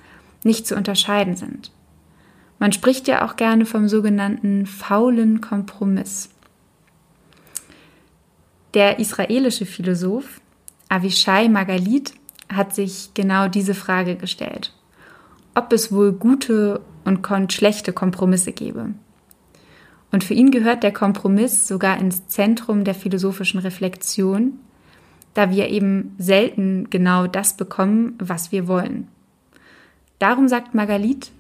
nicht 0.46 0.66
zu 0.66 0.78
unterscheiden 0.78 1.36
sind. 1.36 1.74
Man 2.60 2.72
spricht 2.72 3.10
ja 3.10 3.26
auch 3.26 3.36
gerne 3.36 3.66
vom 3.66 3.90
sogenannten 3.90 4.66
faulen 4.68 5.42
Kompromiss. 5.42 6.30
Der 8.74 9.00
israelische 9.00 9.66
Philosoph 9.66 10.40
Avishai 10.92 11.48
Magalit 11.48 12.14
hat 12.52 12.76
sich 12.76 13.12
genau 13.14 13.48
diese 13.48 13.74
Frage 13.74 14.18
gestellt. 14.18 14.74
Ob 15.56 15.72
es 15.72 15.94
wohl 15.94 16.12
gute 16.12 16.82
und 17.06 17.54
schlechte 17.54 17.94
Kompromisse 17.94 18.52
gebe. 18.52 18.90
Und 20.12 20.26
für 20.26 20.34
ihn 20.34 20.52
gehört 20.52 20.84
der 20.84 20.92
Kompromiss 20.92 21.66
sogar 21.66 21.98
ins 21.98 22.28
Zentrum 22.28 22.84
der 22.84 22.94
philosophischen 22.94 23.62
Reflexion, 23.62 24.60
da 25.34 25.50
wir 25.50 25.70
eben 25.70 26.14
selten 26.18 26.90
genau 26.90 27.26
das 27.26 27.56
bekommen, 27.56 28.16
was 28.20 28.52
wir 28.52 28.68
wollen. 28.68 29.08
Darum 30.20 30.50
sagt 30.50 30.76
Margalit, 30.76 31.32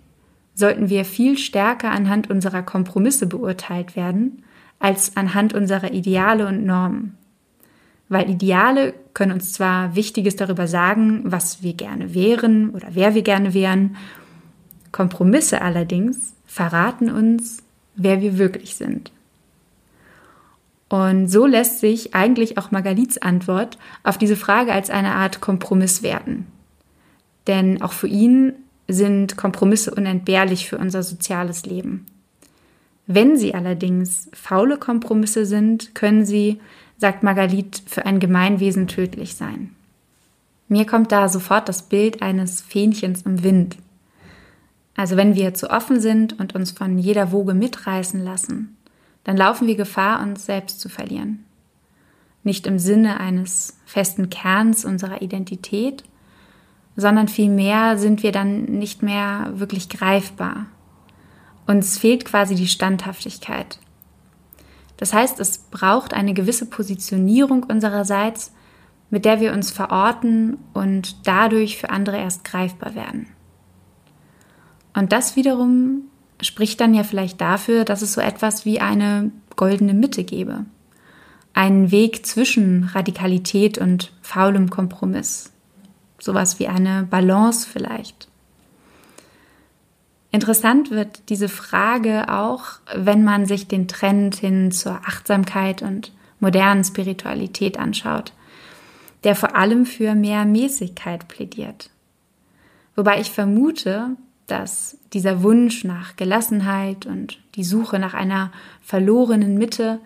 sollten 0.53 0.89
wir 0.89 1.03
viel 1.03 1.37
stärker 1.37 1.91
anhand 1.91 2.29
unserer 2.29 2.63
Kompromisse 2.63 3.27
beurteilt 3.27 3.97
werden, 3.97 4.43
als 4.79 5.17
anhand 5.17 5.53
unserer 5.53 5.91
Ideale 5.91 6.47
und 6.47 6.65
Normen. 6.65 7.17
Weil 8.11 8.29
Ideale 8.29 8.93
können 9.13 9.31
uns 9.31 9.53
zwar 9.53 9.95
Wichtiges 9.95 10.35
darüber 10.35 10.67
sagen, 10.67 11.21
was 11.23 11.63
wir 11.63 11.73
gerne 11.73 12.13
wären 12.13 12.71
oder 12.71 12.89
wer 12.91 13.15
wir 13.15 13.21
gerne 13.21 13.53
wären, 13.53 13.95
Kompromisse 14.91 15.61
allerdings 15.61 16.33
verraten 16.45 17.09
uns, 17.09 17.63
wer 17.95 18.19
wir 18.19 18.37
wirklich 18.37 18.75
sind. 18.75 19.13
Und 20.89 21.29
so 21.29 21.45
lässt 21.45 21.79
sich 21.79 22.13
eigentlich 22.13 22.57
auch 22.57 22.71
Margalits 22.71 23.17
Antwort 23.17 23.77
auf 24.03 24.17
diese 24.17 24.35
Frage 24.35 24.73
als 24.73 24.89
eine 24.89 25.15
Art 25.15 25.39
Kompromiss 25.39 26.03
werten. 26.03 26.47
Denn 27.47 27.81
auch 27.81 27.93
für 27.93 28.07
ihn 28.07 28.55
sind 28.89 29.37
Kompromisse 29.37 29.95
unentbehrlich 29.95 30.67
für 30.67 30.77
unser 30.77 31.01
soziales 31.01 31.65
Leben. 31.65 32.07
Wenn 33.07 33.37
sie 33.37 33.53
allerdings 33.53 34.29
faule 34.33 34.75
Kompromisse 34.75 35.45
sind, 35.45 35.95
können 35.95 36.25
sie, 36.25 36.59
sagt 37.01 37.23
Margalit, 37.23 37.81
für 37.87 38.05
ein 38.05 38.19
Gemeinwesen 38.19 38.87
tödlich 38.87 39.33
sein. 39.33 39.75
Mir 40.67 40.85
kommt 40.85 41.11
da 41.11 41.29
sofort 41.29 41.67
das 41.67 41.81
Bild 41.81 42.21
eines 42.21 42.61
Fähnchens 42.61 43.23
im 43.23 43.43
Wind. 43.43 43.77
Also 44.95 45.17
wenn 45.17 45.33
wir 45.33 45.55
zu 45.55 45.71
offen 45.71 45.99
sind 45.99 46.39
und 46.39 46.53
uns 46.53 46.69
von 46.69 46.99
jeder 46.99 47.31
Woge 47.31 47.55
mitreißen 47.55 48.23
lassen, 48.23 48.77
dann 49.23 49.35
laufen 49.35 49.67
wir 49.67 49.75
Gefahr, 49.75 50.21
uns 50.21 50.45
selbst 50.45 50.79
zu 50.79 50.89
verlieren. 50.89 51.43
Nicht 52.43 52.67
im 52.67 52.77
Sinne 52.77 53.19
eines 53.19 53.79
festen 53.87 54.29
Kerns 54.29 54.85
unserer 54.85 55.23
Identität, 55.23 56.03
sondern 56.95 57.29
vielmehr 57.29 57.97
sind 57.97 58.21
wir 58.21 58.31
dann 58.31 58.65
nicht 58.65 59.01
mehr 59.01 59.53
wirklich 59.55 59.89
greifbar. 59.89 60.67
Uns 61.65 61.97
fehlt 61.97 62.25
quasi 62.25 62.53
die 62.53 62.67
Standhaftigkeit. 62.67 63.79
Das 65.01 65.13
heißt, 65.13 65.39
es 65.39 65.57
braucht 65.57 66.13
eine 66.13 66.35
gewisse 66.35 66.67
Positionierung 66.67 67.63
unsererseits, 67.63 68.53
mit 69.09 69.25
der 69.25 69.39
wir 69.39 69.51
uns 69.51 69.71
verorten 69.71 70.59
und 70.75 71.27
dadurch 71.27 71.79
für 71.79 71.89
andere 71.89 72.17
erst 72.17 72.43
greifbar 72.43 72.93
werden. 72.93 73.25
Und 74.93 75.11
das 75.11 75.35
wiederum 75.35 76.03
spricht 76.39 76.79
dann 76.79 76.93
ja 76.93 77.01
vielleicht 77.01 77.41
dafür, 77.41 77.83
dass 77.83 78.03
es 78.03 78.13
so 78.13 78.21
etwas 78.21 78.63
wie 78.63 78.79
eine 78.79 79.31
goldene 79.55 79.95
Mitte 79.95 80.23
gäbe. 80.23 80.67
Einen 81.55 81.89
Weg 81.89 82.23
zwischen 82.27 82.83
Radikalität 82.83 83.79
und 83.79 84.13
faulem 84.21 84.69
Kompromiss. 84.69 85.51
Sowas 86.19 86.59
wie 86.59 86.67
eine 86.67 87.07
Balance 87.09 87.67
vielleicht. 87.67 88.27
Interessant 90.31 90.91
wird 90.91 91.29
diese 91.29 91.49
Frage 91.49 92.29
auch, 92.29 92.79
wenn 92.95 93.23
man 93.23 93.45
sich 93.45 93.67
den 93.67 93.87
Trend 93.87 94.35
hin 94.35 94.71
zur 94.71 94.93
Achtsamkeit 95.05 95.81
und 95.81 96.13
modernen 96.39 96.83
Spiritualität 96.83 97.77
anschaut, 97.77 98.31
der 99.25 99.35
vor 99.35 99.55
allem 99.55 99.85
für 99.85 100.15
mehr 100.15 100.45
Mäßigkeit 100.45 101.27
plädiert. 101.27 101.89
Wobei 102.95 103.19
ich 103.19 103.29
vermute, 103.29 104.15
dass 104.47 104.97
dieser 105.13 105.43
Wunsch 105.43 105.83
nach 105.83 106.15
Gelassenheit 106.15 107.05
und 107.05 107.39
die 107.55 107.63
Suche 107.63 107.99
nach 107.99 108.13
einer 108.13 108.51
verlorenen 108.81 109.57
Mitte 109.57 109.99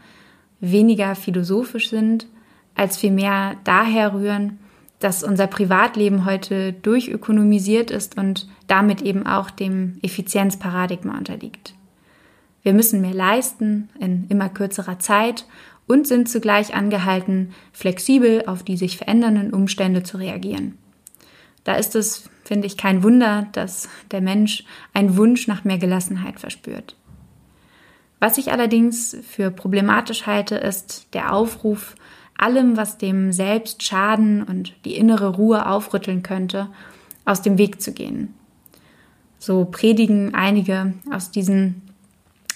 weniger 0.60 1.16
philosophisch 1.16 1.90
sind, 1.90 2.28
als 2.76 2.98
vielmehr 2.98 3.58
daher 3.64 4.14
rühren, 4.14 4.60
dass 5.06 5.22
unser 5.22 5.46
Privatleben 5.46 6.26
heute 6.26 6.74
durchökonomisiert 6.74 7.92
ist 7.92 8.18
und 8.18 8.48
damit 8.66 9.04
eben 9.04 9.28
auch 9.28 9.52
dem 9.52 10.00
Effizienzparadigma 10.02 11.16
unterliegt. 11.16 11.76
Wir 12.64 12.74
müssen 12.74 13.02
mehr 13.02 13.14
leisten 13.14 13.90
in 14.00 14.26
immer 14.30 14.50
kürzerer 14.50 14.98
Zeit 14.98 15.46
und 15.86 16.08
sind 16.08 16.28
zugleich 16.28 16.74
angehalten, 16.74 17.54
flexibel 17.72 18.46
auf 18.48 18.64
die 18.64 18.78
sich 18.78 18.98
verändernden 18.98 19.54
Umstände 19.54 20.02
zu 20.02 20.18
reagieren. 20.18 20.76
Da 21.66 21.76
ist 21.76 21.96
es, 21.96 22.28
finde 22.44 22.66
ich, 22.66 22.76
kein 22.76 23.04
Wunder, 23.04 23.48
dass 23.52 23.88
der 24.10 24.22
Mensch 24.22 24.64
einen 24.96 25.18
Wunsch 25.18 25.46
nach 25.48 25.64
mehr 25.64 25.78
Gelassenheit 25.78 26.40
verspürt. 26.40 26.96
Was 28.20 28.40
ich 28.40 28.52
allerdings 28.52 29.16
für 29.30 29.52
problematisch 29.52 30.26
halte, 30.26 30.56
ist 30.56 31.14
der 31.14 31.32
Aufruf, 31.32 31.96
allem, 32.38 32.78
was 32.78 32.98
dem 32.98 33.32
Selbst 33.32 33.84
schaden 33.84 34.44
und 34.44 34.74
die 34.86 34.96
innere 34.96 35.30
Ruhe 35.36 35.68
aufrütteln 35.68 36.24
könnte, 36.24 36.68
aus 37.24 37.42
dem 37.42 37.58
Weg 37.58 37.82
zu 37.82 37.94
gehen. 37.94 38.34
So 39.40 39.66
predigen 39.66 40.34
einige 40.34 40.94
aus, 41.12 41.32
diesen, 41.32 41.82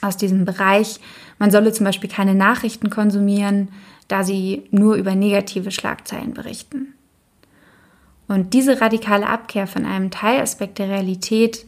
aus 0.02 0.18
diesem 0.18 0.46
Bereich, 0.46 1.00
man 1.38 1.52
solle 1.52 1.72
zum 1.72 1.86
Beispiel 1.86 2.10
keine 2.10 2.36
Nachrichten 2.36 2.89
konsumieren, 2.89 3.70
da 4.08 4.24
sie 4.24 4.63
nur 4.72 4.96
über 4.96 5.15
negative 5.15 5.72
Schlagzeilen 5.72 6.34
berichten. 6.34 6.94
Und 8.28 8.54
diese 8.54 8.80
radikale 8.82 9.28
Abkehr 9.28 9.65
von 9.65 9.86
einem 9.86 10.12
Teilaspekt 10.12 10.78
der 10.78 10.89
Realität 10.89 11.65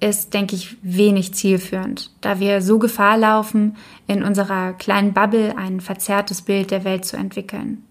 ist, 0.00 0.32
denke 0.32 0.56
ich, 0.56 0.76
wenig 0.82 1.34
zielführend, 1.34 2.10
da 2.22 2.40
wir 2.40 2.62
so 2.62 2.78
Gefahr 2.78 3.18
laufen, 3.18 3.76
in 4.06 4.22
unserer 4.22 4.72
kleinen 4.72 5.12
Bubble 5.12 5.56
ein 5.56 5.80
verzerrtes 5.80 6.42
Bild 6.42 6.70
der 6.70 6.84
Welt 6.84 7.04
zu 7.04 7.16
entwickeln. 7.16 7.84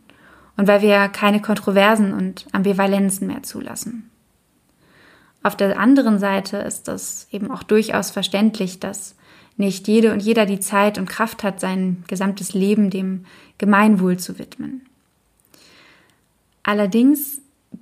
Und 0.58 0.68
weil 0.68 0.82
wir 0.82 1.08
keine 1.08 1.42
Kontroversen 1.42 2.14
und 2.14 2.48
Ambivalenzen 2.52 3.28
mehr 3.28 3.44
zulassen. 3.44 4.10
Auf 5.42 5.56
der 5.56 5.80
anderen 5.80 6.20
Seite 6.20 6.58
ist 6.58 6.88
es 6.90 7.28
eben 7.32 7.50
auch 7.50 7.64
durchaus 7.64 8.12
verständlich, 8.12 8.80
dass 8.80 9.16
nicht 9.56 9.88
jede 9.88 10.12
und 10.12 10.22
jeder 10.22 10.46
die 10.46 10.60
Zeit 10.60 10.98
und 10.98 11.10
Kraft 11.10 11.44
hat, 11.44 11.60
sein 11.60 12.04
gesamtes 12.08 12.54
Leben 12.54 12.90
dem 12.90 13.26
Gemeinwohl 13.58 14.18
zu 14.18 14.40
widmen. 14.40 14.82
Allerdings 16.64 17.42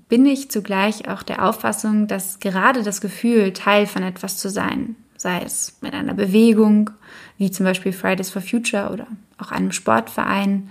bin 0.09 0.25
ich 0.25 0.49
zugleich 0.49 1.09
auch 1.09 1.23
der 1.23 1.45
Auffassung, 1.45 2.07
dass 2.07 2.39
gerade 2.39 2.83
das 2.83 3.01
Gefühl, 3.01 3.53
Teil 3.53 3.87
von 3.87 4.03
etwas 4.03 4.37
zu 4.37 4.49
sein, 4.49 4.95
sei 5.17 5.41
es 5.41 5.77
mit 5.81 5.93
einer 5.93 6.13
Bewegung, 6.13 6.91
wie 7.37 7.51
zum 7.51 7.65
Beispiel 7.65 7.91
Fridays 7.91 8.29
for 8.29 8.41
Future 8.41 8.91
oder 8.91 9.07
auch 9.37 9.51
einem 9.51 9.71
Sportverein, 9.71 10.69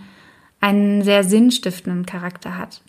einen 0.61 1.03
sehr 1.03 1.22
sinnstiftenden 1.22 2.07
Charakter 2.07 2.57
hat, 2.57 2.81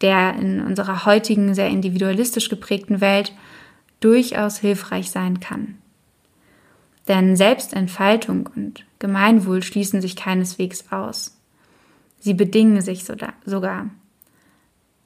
der 0.00 0.34
in 0.34 0.60
unserer 0.60 1.04
heutigen, 1.04 1.54
sehr 1.54 1.68
individualistisch 1.68 2.48
geprägten 2.48 3.00
Welt 3.00 3.34
durchaus 4.00 4.58
hilfreich 4.58 5.10
sein 5.10 5.40
kann. 5.40 5.78
Denn 7.08 7.36
Selbstentfaltung 7.36 8.48
und 8.54 8.84
Gemeinwohl 8.98 9.62
schließen 9.62 10.00
sich 10.00 10.14
keineswegs 10.14 10.92
aus. 10.92 11.36
Sie 12.20 12.34
bedingen 12.34 12.82
sich 12.82 13.04
sogar. 13.04 13.86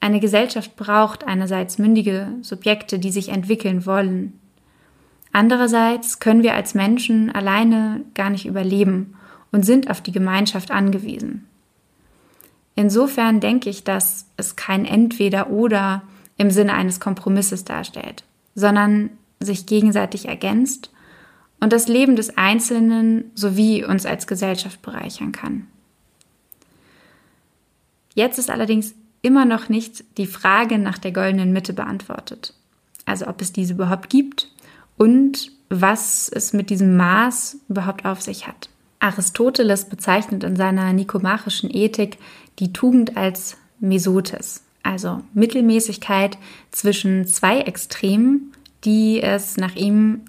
Eine 0.03 0.19
Gesellschaft 0.19 0.75
braucht 0.75 1.25
einerseits 1.25 1.77
mündige 1.77 2.27
Subjekte, 2.41 2.99
die 2.99 3.09
sich 3.09 3.29
entwickeln 3.29 3.85
wollen. 3.85 4.37
Andererseits 5.31 6.19
können 6.19 6.43
wir 6.43 6.55
als 6.55 6.73
Menschen 6.73 7.33
alleine 7.33 8.01
gar 8.13 8.29
nicht 8.29 8.45
überleben 8.45 9.15
und 9.53 9.65
sind 9.65 9.89
auf 9.89 10.01
die 10.01 10.11
Gemeinschaft 10.11 10.71
angewiesen. 10.71 11.47
Insofern 12.75 13.39
denke 13.39 13.69
ich, 13.69 13.85
dass 13.85 14.25
es 14.35 14.57
kein 14.57 14.83
Entweder 14.83 15.49
oder 15.49 16.01
im 16.35 16.51
Sinne 16.51 16.73
eines 16.73 16.99
Kompromisses 16.99 17.63
darstellt, 17.63 18.25
sondern 18.55 19.09
sich 19.39 19.67
gegenseitig 19.67 20.27
ergänzt 20.27 20.91
und 21.61 21.71
das 21.71 21.87
Leben 21.87 22.17
des 22.17 22.37
Einzelnen 22.37 23.31
sowie 23.35 23.85
uns 23.85 24.05
als 24.05 24.27
Gesellschaft 24.27 24.81
bereichern 24.81 25.31
kann. 25.31 25.65
Jetzt 28.15 28.37
ist 28.37 28.49
allerdings 28.49 28.95
immer 29.23 29.45
noch 29.45 29.69
nicht 29.69 30.03
die 30.17 30.27
Frage 30.27 30.77
nach 30.77 30.99
der 30.99 31.11
goldenen 31.11 31.51
Mitte 31.51 31.73
beantwortet. 31.73 32.53
Also 33.05 33.27
ob 33.27 33.41
es 33.41 33.51
diese 33.51 33.73
überhaupt 33.73 34.11
gibt 34.11 34.51
und 34.97 35.51
was 35.69 36.29
es 36.29 36.53
mit 36.53 36.69
diesem 36.69 36.95
Maß 36.95 37.57
überhaupt 37.67 38.05
auf 38.05 38.21
sich 38.21 38.47
hat. 38.47 38.69
Aristoteles 38.99 39.85
bezeichnet 39.85 40.43
in 40.43 40.55
seiner 40.55 40.93
nikomachischen 40.93 41.73
Ethik 41.73 42.17
die 42.59 42.71
Tugend 42.71 43.17
als 43.17 43.57
Mesotes, 43.79 44.63
also 44.83 45.21
Mittelmäßigkeit 45.33 46.37
zwischen 46.71 47.25
zwei 47.25 47.61
Extremen, 47.61 48.53
die 48.85 49.21
es 49.21 49.57
nach 49.57 49.75
ihm 49.75 50.21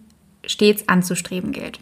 stets 0.46 0.88
anzustreben 0.88 1.52
gilt. 1.52 1.78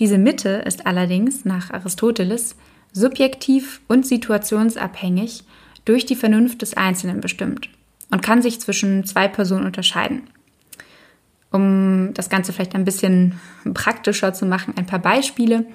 Diese 0.00 0.18
Mitte 0.18 0.48
ist 0.66 0.86
allerdings 0.86 1.44
nach 1.44 1.70
Aristoteles 1.70 2.56
subjektiv 2.92 3.80
und 3.88 4.06
situationsabhängig 4.06 5.44
durch 5.84 6.06
die 6.06 6.16
Vernunft 6.16 6.62
des 6.62 6.76
Einzelnen 6.76 7.20
bestimmt 7.20 7.68
und 8.10 8.22
kann 8.22 8.42
sich 8.42 8.60
zwischen 8.60 9.04
zwei 9.04 9.28
Personen 9.28 9.66
unterscheiden. 9.66 10.22
Um 11.50 12.12
das 12.14 12.30
Ganze 12.30 12.52
vielleicht 12.52 12.74
ein 12.74 12.84
bisschen 12.84 13.40
praktischer 13.74 14.32
zu 14.32 14.46
machen, 14.46 14.74
ein 14.76 14.86
paar 14.86 14.98
Beispiele. 14.98 15.66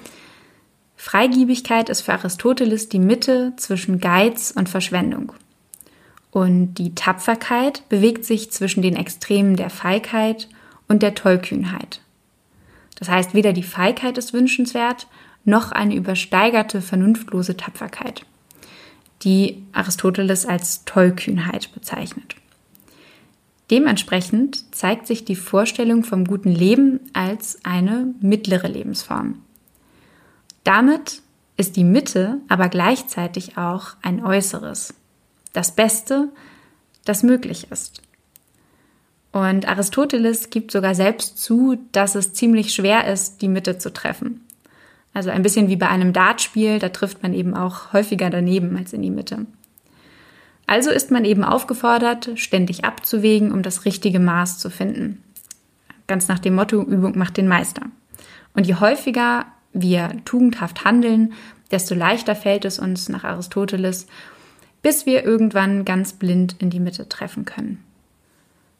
Freigiebigkeit 0.95 1.89
ist 1.89 2.01
für 2.01 2.13
Aristoteles 2.13 2.89
die 2.89 2.99
Mitte 2.99 3.53
zwischen 3.55 3.99
Geiz 3.99 4.53
und 4.55 4.67
Verschwendung. 4.67 5.31
Und 6.31 6.75
die 6.75 6.93
Tapferkeit 6.93 7.87
bewegt 7.89 8.25
sich 8.25 8.51
zwischen 8.51 8.81
den 8.81 8.95
Extremen 8.95 9.55
der 9.55 9.69
Feigheit 9.69 10.49
und 10.87 11.01
der 11.01 11.15
Tollkühnheit. 11.15 12.01
Das 12.95 13.09
heißt, 13.09 13.33
weder 13.33 13.53
die 13.53 13.63
Feigheit 13.63 14.17
ist 14.17 14.33
wünschenswert, 14.33 15.07
noch 15.45 15.71
eine 15.71 15.95
übersteigerte, 15.95 16.81
vernunftlose 16.81 17.55
Tapferkeit 17.55 18.25
die 19.23 19.63
Aristoteles 19.73 20.45
als 20.45 20.85
Tollkühnheit 20.85 21.73
bezeichnet. 21.73 22.35
Dementsprechend 23.71 24.75
zeigt 24.75 25.05
sich 25.05 25.25
die 25.25 25.35
Vorstellung 25.35 26.03
vom 26.03 26.25
guten 26.25 26.49
Leben 26.49 26.99
als 27.13 27.59
eine 27.63 28.13
mittlere 28.19 28.67
Lebensform. 28.67 29.43
Damit 30.63 31.21
ist 31.57 31.75
die 31.75 31.83
Mitte 31.83 32.39
aber 32.47 32.69
gleichzeitig 32.69 33.57
auch 33.57 33.95
ein 34.01 34.23
Äußeres, 34.23 34.93
das 35.53 35.75
Beste, 35.75 36.29
das 37.05 37.21
möglich 37.21 37.67
ist. 37.69 38.01
Und 39.31 39.67
Aristoteles 39.67 40.49
gibt 40.49 40.71
sogar 40.71 40.95
selbst 40.95 41.37
zu, 41.37 41.77
dass 41.91 42.15
es 42.15 42.33
ziemlich 42.33 42.73
schwer 42.73 43.11
ist, 43.11 43.41
die 43.41 43.47
Mitte 43.47 43.77
zu 43.77 43.93
treffen. 43.93 44.41
Also 45.13 45.31
ein 45.31 45.41
bisschen 45.41 45.69
wie 45.69 45.75
bei 45.75 45.89
einem 45.89 46.13
Dartspiel, 46.13 46.79
da 46.79 46.89
trifft 46.89 47.23
man 47.23 47.33
eben 47.33 47.53
auch 47.53 47.93
häufiger 47.93 48.29
daneben 48.29 48.77
als 48.77 48.93
in 48.93 49.01
die 49.01 49.09
Mitte. 49.09 49.45
Also 50.67 50.91
ist 50.91 51.09
man 51.09 51.25
eben 51.25 51.43
aufgefordert, 51.43 52.29
ständig 52.35 52.85
abzuwägen, 52.85 53.51
um 53.51 53.63
das 53.63 53.85
richtige 53.85 54.19
Maß 54.19 54.59
zu 54.59 54.69
finden. 54.69 55.23
Ganz 56.05 56.27
nach 56.27 56.39
dem 56.39 56.55
Motto, 56.55 56.81
Übung 56.83 57.17
macht 57.17 57.37
den 57.37 57.47
Meister. 57.47 57.83
Und 58.53 58.67
je 58.67 58.75
häufiger 58.75 59.45
wir 59.73 60.11
tugendhaft 60.25 60.85
handeln, 60.85 61.33
desto 61.71 61.95
leichter 61.95 62.35
fällt 62.35 62.65
es 62.65 62.79
uns 62.79 63.09
nach 63.09 63.23
Aristoteles, 63.23 64.07
bis 64.81 65.05
wir 65.05 65.23
irgendwann 65.23 65.85
ganz 65.85 66.13
blind 66.13 66.55
in 66.59 66.69
die 66.69 66.79
Mitte 66.79 67.09
treffen 67.09 67.45
können. 67.45 67.83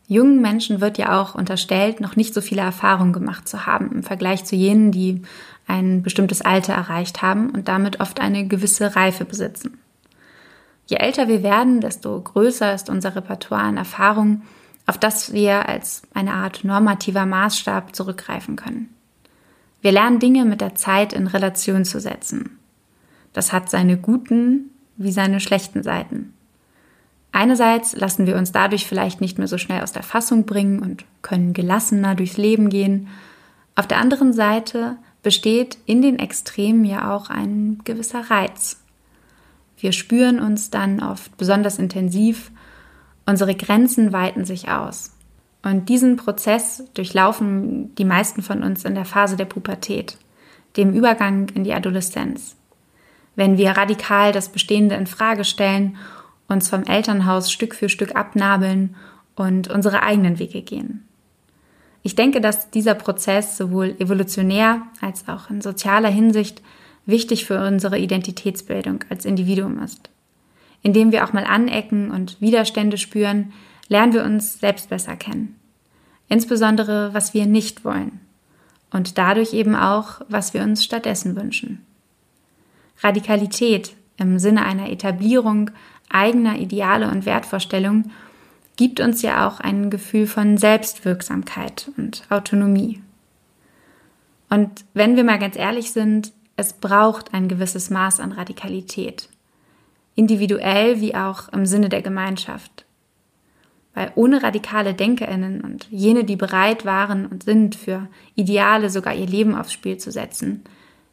Jungen 0.08 0.42
Menschen 0.42 0.82
wird 0.82 0.98
ja 0.98 1.22
auch 1.22 1.36
unterstellt, 1.36 2.02
noch 2.02 2.16
nicht 2.16 2.34
so 2.34 2.42
viele 2.42 2.62
Erfahrungen 2.62 3.14
gemacht 3.14 3.48
zu 3.48 3.68
haben 3.68 3.92
im 3.92 4.04
Vergleich 4.04 4.44
zu 4.44 4.56
jenen, 4.56 4.92
die 4.92 5.22
ein 5.70 6.02
bestimmtes 6.02 6.42
Alter 6.42 6.74
erreicht 6.74 7.22
haben 7.22 7.52
und 7.52 7.68
damit 7.68 8.00
oft 8.00 8.20
eine 8.20 8.48
gewisse 8.48 8.96
Reife 8.96 9.24
besitzen. 9.24 9.78
Je 10.88 10.98
älter 10.98 11.28
wir 11.28 11.44
werden, 11.44 11.82
desto 11.82 12.20
größer 12.20 12.74
ist 12.74 12.90
unser 12.90 13.16
Repertoire 13.16 13.62
an 13.62 13.78
Erfahrungen, 13.78 14.42
auf 14.88 14.98
das 14.98 15.34
wir 15.34 15.70
als 15.70 16.02
eine 16.16 16.34
Art 16.34 16.64
normativer 16.64 17.28
Maßstab 17.28 17.96
zurückgreifen 17.96 18.56
können. 18.56 18.90
Wir 19.82 19.92
lernen 19.92 20.20
Dinge 20.20 20.46
mit 20.46 20.62
der 20.62 20.74
Zeit 20.74 21.14
in 21.14 21.28
Relation 21.28 21.86
zu 21.86 22.00
setzen. 22.00 22.58
Das 23.32 23.54
hat 23.54 23.70
seine 23.70 23.98
guten 23.98 24.72
wie 24.98 25.12
seine 25.12 25.40
schlechten 25.40 25.84
Seiten. 25.84 26.34
Einerseits 27.32 27.96
lassen 27.96 28.26
wir 28.26 28.36
uns 28.36 28.52
dadurch 28.52 28.88
vielleicht 28.88 29.22
nicht 29.22 29.38
mehr 29.38 29.48
so 29.48 29.60
schnell 29.60 29.84
aus 29.84 29.92
der 29.92 30.04
Fassung 30.04 30.46
bringen 30.46 30.80
und 30.80 31.06
können 31.22 31.54
gelassener 31.54 32.16
durchs 32.16 32.38
Leben 32.38 32.70
gehen. 32.70 33.08
Auf 33.76 33.86
der 33.86 34.00
anderen 34.00 34.34
Seite 34.34 34.98
besteht 35.22 35.78
in 35.86 36.02
den 36.02 36.20
Extremen 36.20 36.86
ja 36.86 37.14
auch 37.14 37.30
ein 37.30 37.80
gewisser 37.84 38.30
Reiz. 38.30 38.82
Wir 39.78 39.92
spüren 39.92 40.40
uns 40.40 40.70
dann 40.70 41.02
oft 41.02 41.36
besonders 41.38 41.80
intensiv, 41.80 42.52
unsere 43.26 43.56
Grenzen 43.56 44.12
weiten 44.12 44.46
sich 44.46 44.70
aus. 44.70 45.14
Und 45.62 45.90
diesen 45.90 46.16
Prozess 46.16 46.84
durchlaufen 46.94 47.94
die 47.96 48.06
meisten 48.06 48.42
von 48.42 48.64
uns 48.64 48.86
in 48.86 48.96
der 48.96 49.06
Phase 49.06 49.36
der 49.36 49.46
Pubertät, 49.46 50.18
dem 50.78 50.94
Übergang 50.94 51.50
in 51.50 51.64
die 51.64 51.74
Adoleszenz. 51.74 52.56
Wenn 53.36 53.58
wir 53.58 53.72
radikal 53.72 54.32
das 54.32 54.50
Bestehende 54.50 54.96
in 54.96 55.08
Frage 55.08 55.44
stellen, 55.44 55.98
uns 56.48 56.70
vom 56.70 56.84
Elternhaus 56.84 57.52
Stück 57.52 57.76
für 57.76 57.90
Stück 57.90 58.16
abnabeln 58.16 58.96
und 59.36 59.70
unsere 59.70 60.04
eigenen 60.04 60.40
Wege 60.40 60.62
gehen. 60.62 61.09
Ich 62.04 62.16
denke, 62.16 62.42
dass 62.42 62.70
dieser 62.70 62.96
Prozess 62.96 63.58
sowohl 63.58 63.96
evolutionär 64.00 64.82
als 65.02 65.28
auch 65.28 65.50
in 65.50 65.62
sozialer 65.62 66.10
Hinsicht 66.10 66.62
wichtig 67.06 67.46
für 67.46 67.66
unsere 67.66 67.98
Identitätsbildung 67.98 69.04
als 69.10 69.26
Individuum 69.26 69.80
ist. 69.80 70.10
Indem 70.82 71.12
wir 71.12 71.26
auch 71.26 71.34
mal 71.34 71.44
anecken 71.44 72.12
und 72.12 72.40
Widerstände 72.40 72.98
spüren, 72.98 73.52
lernen 73.90 74.14
wir 74.14 74.24
uns 74.24 74.60
selbst 74.60 74.90
besser 74.90 75.16
kennen. 75.18 75.56
Insbesondere, 76.30 77.14
was 77.14 77.34
wir 77.34 77.46
nicht 77.46 77.84
wollen. 77.84 78.22
Und 78.92 79.18
dadurch 79.18 79.54
eben 79.54 79.76
auch, 79.76 80.22
was 80.30 80.54
wir 80.54 80.62
uns 80.62 80.84
stattdessen 80.84 81.36
wünschen. 81.36 81.86
Radikalität 83.02 83.94
im 84.18 84.40
Sinne 84.40 84.66
einer 84.66 84.90
Etablierung 84.90 85.72
eigener 86.10 86.58
Ideale 86.58 87.10
und 87.10 87.26
Wertvorstellungen 87.26 88.12
gibt 88.80 89.02
uns 89.02 89.22
ja 89.22 89.46
auch 89.46 89.60
ein 89.60 89.90
Gefühl 89.90 90.26
von 90.26 90.58
Selbstwirksamkeit 90.58 91.92
und 91.98 92.24
Autonomie. 92.30 93.02
Und 94.50 94.86
wenn 94.94 95.18
wir 95.18 95.26
mal 95.26 95.38
ganz 95.38 95.58
ehrlich 95.58 95.92
sind, 95.92 96.32
es 96.56 96.72
braucht 96.72 97.34
ein 97.34 97.50
gewisses 97.50 97.90
Maß 97.90 98.22
an 98.22 98.32
Radikalität, 98.32 99.28
individuell 100.16 101.02
wie 101.02 101.14
auch 101.14 101.50
im 101.50 101.66
Sinne 101.66 101.90
der 101.90 102.02
Gemeinschaft. 102.02 102.86
Weil 103.96 104.14
ohne 104.16 104.44
radikale 104.44 104.94
Denkerinnen 104.94 105.60
und 105.60 105.90
jene, 105.92 106.24
die 106.24 106.38
bereit 106.38 106.86
waren 106.86 107.26
und 107.26 107.44
sind, 107.44 107.76
für 107.76 108.08
Ideale 108.36 108.90
sogar 108.90 109.14
ihr 109.14 109.28
Leben 109.28 109.56
aufs 109.56 109.74
Spiel 109.74 109.98
zu 109.98 110.10
setzen, 110.10 110.64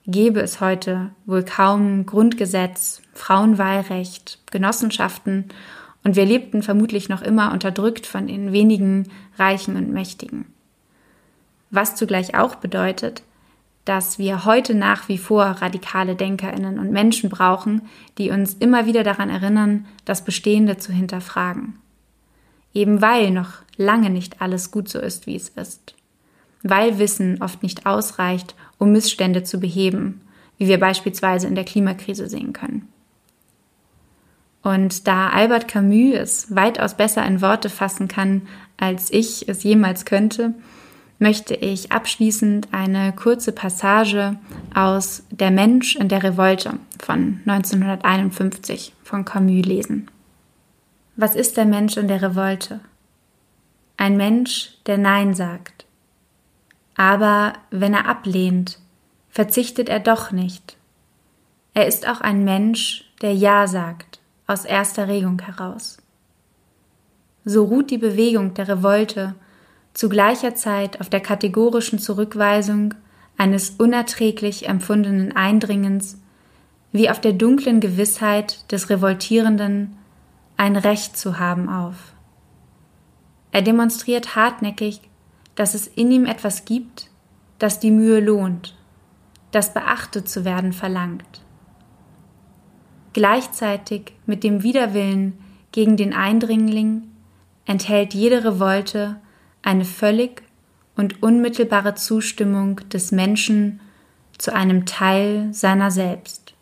gäbe 0.07 0.39
es 0.39 0.61
heute 0.61 1.11
wohl 1.25 1.43
kaum 1.43 2.07
Grundgesetz, 2.07 3.03
Frauenwahlrecht, 3.13 4.39
Genossenschaften 4.53 5.47
und 6.07 6.14
wir 6.14 6.25
lebten 6.25 6.62
vermutlich 6.62 7.09
noch 7.09 7.21
immer 7.21 7.51
unterdrückt 7.51 8.07
von 8.07 8.29
den 8.29 8.53
wenigen 8.53 9.09
Reichen 9.38 9.75
und 9.75 9.92
Mächtigen. 9.92 10.45
Was 11.71 11.97
zugleich 11.97 12.37
auch 12.37 12.55
bedeutet, 12.55 13.25
dass 13.85 14.16
wir 14.16 14.45
heute 14.45 14.77
nach 14.77 15.09
wie 15.09 15.19
vor 15.19 15.45
radikale 15.45 16.14
Denkerinnen 16.14 16.79
und 16.79 16.92
Menschen 16.92 17.29
brauchen, 17.29 17.83
die 18.19 18.31
uns 18.31 18.55
immer 18.55 18.87
wieder 18.87 19.03
daran 19.03 19.31
erinnern, 19.31 19.85
das 20.05 20.25
Bestehende 20.25 20.77
zu 20.77 20.92
hinterfragen. 20.92 21.75
Eben 22.73 23.03
weil 23.03 23.33
noch 23.33 23.55
lange 23.77 24.09
nicht 24.09 24.40
alles 24.40 24.71
gut 24.71 24.88
so 24.88 25.01
ist, 25.01 25.27
wie 25.27 25.35
es 25.35 25.49
ist. 25.49 25.97
Weil 26.62 27.01
Wissen 27.01 27.42
oft 27.42 27.64
nicht 27.64 27.85
ausreicht, 27.85 28.55
um 28.79 28.92
Missstände 28.92 29.42
zu 29.42 29.59
beheben, 29.59 30.21
wie 30.57 30.69
wir 30.69 30.79
beispielsweise 30.79 31.49
in 31.49 31.57
der 31.57 31.64
Klimakrise 31.64 32.29
sehen 32.29 32.53
können. 32.53 32.87
Und 34.67 35.07
da 35.07 35.29
Albert 35.29 35.69
Camus 35.69 36.17
es 36.17 36.57
weitaus 36.57 36.97
besser 36.97 37.25
in 37.25 37.41
Worte 37.41 37.71
fassen 37.71 38.09
kann, 38.09 38.49
als 38.77 39.13
ich 39.13 39.49
es 39.49 39.63
jemals 39.63 40.05
könnte, 40.05 40.55
möchte 41.21 41.55
ich 41.55 41.93
abschließend 41.93 42.71
eine 42.73 43.13
kurze 43.13 43.53
Passage 43.53 44.37
aus 44.75 45.23
Der 45.31 45.53
Mensch 45.53 45.95
in 45.95 46.09
der 46.09 46.25
Revolte 46.25 46.81
von 46.99 47.43
1951 47.47 48.93
von 49.05 49.25
Camus 49.25 49.65
lesen. 49.65 50.11
Was 51.15 51.37
ist 51.37 51.57
der 51.57 51.65
Mensch 51.65 51.97
in 51.97 52.09
der 52.09 52.23
Revolte? 52.23 52.81
Ein 53.97 54.17
Mensch, 54.17 54.79
der 54.87 54.99
Nein 54.99 55.35
sagt. 55.35 55.87
Aber 56.97 57.53
wenn 57.71 57.95
er 57.95 58.09
ablehnt, 58.09 58.81
verzichtet 59.31 59.89
er 59.89 60.01
doch 60.01 60.33
nicht. 60.33 60.77
Er 61.73 61.87
ist 61.87 62.09
auch 62.09 62.21
ein 62.21 62.43
Mensch, 62.43 63.05
der 63.23 63.33
Ja 63.33 63.69
sagt, 63.69 64.19
aus 64.47 64.65
erster 64.65 65.09
Regung 65.09 65.41
heraus. 65.41 65.99
So 67.45 67.65
ruht 67.65 67.91
die 67.91 67.99
Bewegung 67.99 68.55
der 68.55 68.69
Revolte 68.69 69.35
zu 69.95 70.09
gleicher 70.09 70.55
Zeit 70.55 71.01
auf 71.01 71.09
der 71.09 71.21
kategorischen 71.21 71.99
Zurückweisung 71.99 72.95
eines 73.39 73.71
unerträglich 73.71 74.69
empfundenen 74.69 75.35
Eindringens 75.35 76.19
wie 76.93 77.11
auf 77.11 77.21
der 77.21 77.33
dunklen 77.33 77.81
Gewissheit 77.81 78.71
des 78.73 78.89
Revoltierenden, 78.89 79.97
ein 80.57 80.77
Recht 80.77 81.17
zu 81.17 81.39
haben 81.39 81.69
auf. 81.69 82.15
Er 83.53 83.63
demonstriert 83.63 84.35
hartnäckig, 84.35 85.01
dass 85.55 85.75
es 85.75 85.87
in 85.87 86.11
ihm 86.11 86.27
etwas 86.27 86.65
gibt, 86.65 87.11
das 87.59 87.81
die 87.81 87.91
Mühe 87.91 88.21
lohnt, 88.21 88.77
das 89.51 89.73
beachtet 89.73 90.29
zu 90.29 90.45
werden 90.45 90.73
verlangt. 90.73 91.43
Gleichzeitig 93.17 94.13
mit 94.27 94.45
dem 94.45 94.63
Widerwillen 94.63 95.39
gegen 95.73 95.97
den 95.97 96.13
Eindringling 96.13 97.05
enthält 97.65 98.13
jede 98.13 98.45
Revolte 98.45 99.17
eine 99.63 99.87
völlig 99.87 100.43
und 100.97 101.23
unmittelbare 101.23 101.95
Zustimmung 101.95 102.77
des 102.91 103.13
Menschen 103.13 103.81
zu 104.37 104.55
einem 104.55 104.85
Teil 104.85 105.49
seiner 105.55 105.91
selbst. 105.91 106.53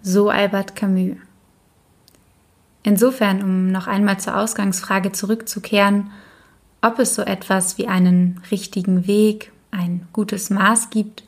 So 0.00 0.30
Albert 0.30 0.74
Camus. 0.74 1.18
Insofern, 2.82 3.42
um 3.42 3.70
noch 3.70 3.88
einmal 3.88 4.18
zur 4.18 4.38
Ausgangsfrage 4.38 5.12
zurückzukehren, 5.12 6.12
ob 6.80 6.98
es 6.98 7.14
so 7.14 7.20
etwas 7.20 7.76
wie 7.76 7.88
einen 7.88 8.40
richtigen 8.50 9.06
Weg, 9.06 9.52
ein 9.70 10.08
gutes 10.14 10.48
Maß 10.48 10.88
gibt, 10.88 11.24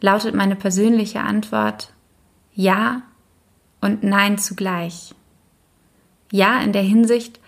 lautet 0.00 0.34
meine 0.34 0.56
persönliche 0.56 1.20
Antwort 1.20 1.92
Ja 2.52 3.02
und 3.80 4.02
Nein 4.02 4.38
zugleich. 4.38 5.14
Ja 6.30 6.60
in 6.60 6.72
der 6.72 6.82
Hinsicht, 6.82 7.40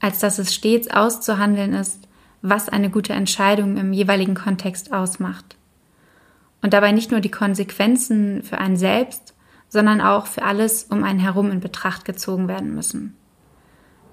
als 0.00 0.18
dass 0.18 0.38
es 0.38 0.54
stets 0.54 0.88
auszuhandeln 0.88 1.74
ist, 1.74 2.08
was 2.42 2.68
eine 2.68 2.90
gute 2.90 3.12
Entscheidung 3.12 3.76
im 3.76 3.92
jeweiligen 3.92 4.34
Kontext 4.34 4.92
ausmacht. 4.92 5.56
Und 6.62 6.72
dabei 6.72 6.92
nicht 6.92 7.10
nur 7.10 7.20
die 7.20 7.30
Konsequenzen 7.30 8.42
für 8.42 8.58
einen 8.58 8.76
selbst, 8.76 9.34
sondern 9.68 10.00
auch 10.00 10.26
für 10.26 10.42
alles 10.42 10.84
um 10.84 11.04
einen 11.04 11.18
herum 11.18 11.50
in 11.50 11.60
Betracht 11.60 12.04
gezogen 12.04 12.48
werden 12.48 12.74
müssen. 12.74 13.16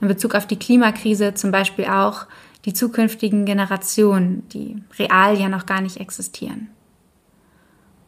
In 0.02 0.08
Bezug 0.08 0.36
auf 0.36 0.46
die 0.46 0.60
Klimakrise 0.60 1.34
zum 1.34 1.52
Beispiel 1.52 1.86
auch 1.86 2.28
die 2.66 2.74
zukünftigen 2.74 3.46
Generationen, 3.46 4.48
die 4.50 4.84
real 5.00 5.40
ja 5.40 5.50
noch 5.50 5.66
gar 5.66 5.82
nicht 5.82 5.98
existieren. 5.98 6.70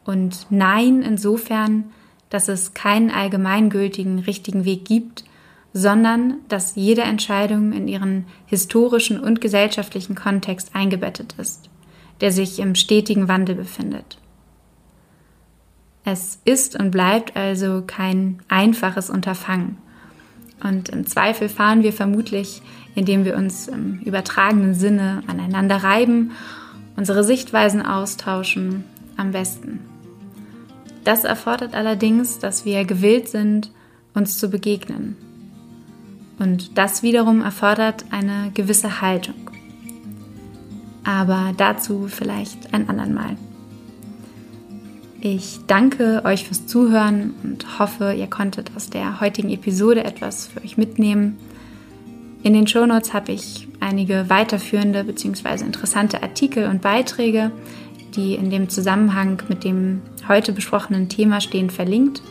Und 0.04 0.46
nein 0.50 1.02
insofern, 1.02 1.92
dass 2.30 2.48
es 2.48 2.74
keinen 2.74 3.10
allgemeingültigen 3.10 4.18
richtigen 4.18 4.64
Weg 4.64 4.84
gibt, 4.84 5.24
sondern 5.72 6.34
dass 6.48 6.76
jede 6.76 7.02
Entscheidung 7.02 7.72
in 7.72 7.88
ihren 7.88 8.26
historischen 8.46 9.20
und 9.20 9.40
gesellschaftlichen 9.40 10.14
Kontext 10.14 10.74
eingebettet 10.74 11.34
ist, 11.38 11.68
der 12.20 12.32
sich 12.32 12.58
im 12.58 12.74
stetigen 12.74 13.28
Wandel 13.28 13.54
befindet. 13.54 14.18
Es 16.04 16.40
ist 16.44 16.78
und 16.78 16.90
bleibt 16.90 17.36
also 17.36 17.82
kein 17.86 18.40
einfaches 18.48 19.10
Unterfangen. 19.10 19.76
Und 20.62 20.88
im 20.88 21.06
Zweifel 21.06 21.48
fahren 21.48 21.82
wir 21.82 21.92
vermutlich, 21.92 22.62
indem 22.94 23.24
wir 23.24 23.36
uns 23.36 23.68
im 23.68 24.00
übertragenen 24.00 24.74
Sinne 24.74 25.22
aneinander 25.26 25.76
reiben, 25.76 26.32
unsere 26.96 27.22
Sichtweisen 27.22 27.84
austauschen, 27.84 28.84
am 29.16 29.32
besten. 29.32 29.87
Das 31.08 31.24
erfordert 31.24 31.72
allerdings, 31.74 32.38
dass 32.38 32.66
wir 32.66 32.84
gewillt 32.84 33.30
sind, 33.30 33.72
uns 34.12 34.36
zu 34.36 34.50
begegnen. 34.50 35.16
Und 36.38 36.76
das 36.76 37.02
wiederum 37.02 37.40
erfordert 37.40 38.04
eine 38.10 38.50
gewisse 38.52 39.00
Haltung. 39.00 39.50
Aber 41.04 41.54
dazu 41.56 42.08
vielleicht 42.08 42.74
ein 42.74 42.90
andern 42.90 43.14
Mal. 43.14 43.38
Ich 45.22 45.60
danke 45.66 46.26
euch 46.26 46.44
fürs 46.44 46.66
Zuhören 46.66 47.32
und 47.42 47.78
hoffe, 47.78 48.12
ihr 48.12 48.26
konntet 48.26 48.72
aus 48.76 48.90
der 48.90 49.18
heutigen 49.18 49.48
Episode 49.48 50.04
etwas 50.04 50.48
für 50.48 50.62
euch 50.62 50.76
mitnehmen. 50.76 51.38
In 52.42 52.52
den 52.52 52.66
Shownotes 52.66 53.14
habe 53.14 53.32
ich 53.32 53.66
einige 53.80 54.28
weiterführende 54.28 55.04
bzw. 55.04 55.64
interessante 55.64 56.22
Artikel 56.22 56.66
und 56.66 56.82
Beiträge, 56.82 57.50
die 58.16 58.34
in 58.34 58.50
dem 58.50 58.68
Zusammenhang 58.68 59.42
mit 59.48 59.64
dem 59.64 60.02
heute 60.28 60.52
besprochenen 60.52 61.08
Thema 61.08 61.40
stehen, 61.40 61.70
verlinkt. 61.70 62.22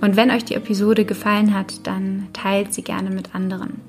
Und 0.00 0.16
wenn 0.16 0.30
euch 0.30 0.44
die 0.44 0.54
Episode 0.54 1.04
gefallen 1.04 1.54
hat, 1.54 1.86
dann 1.86 2.28
teilt 2.32 2.72
sie 2.72 2.82
gerne 2.82 3.10
mit 3.10 3.34
anderen. 3.34 3.80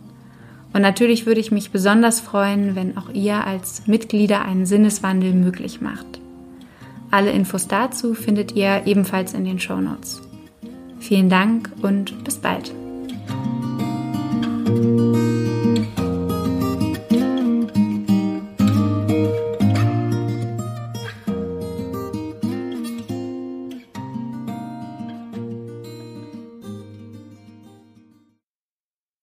Und 0.73 0.81
natürlich 0.81 1.25
würde 1.25 1.41
ich 1.41 1.51
mich 1.51 1.71
besonders 1.71 2.19
freuen, 2.19 2.75
wenn 2.75 2.97
auch 2.97 3.09
ihr 3.13 3.45
als 3.45 3.87
Mitglieder 3.87 4.43
einen 4.43 4.65
Sinneswandel 4.65 5.33
möglich 5.33 5.81
macht. 5.81 6.19
Alle 7.11 7.31
Infos 7.31 7.67
dazu 7.67 8.13
findet 8.13 8.53
ihr 8.53 8.83
ebenfalls 8.85 9.33
in 9.33 9.43
den 9.43 9.59
Show 9.59 9.81
Notes. 9.81 10.21
Vielen 10.99 11.29
Dank 11.29 11.71
und 11.81 12.23
bis 12.23 12.37
bald. 12.37 12.71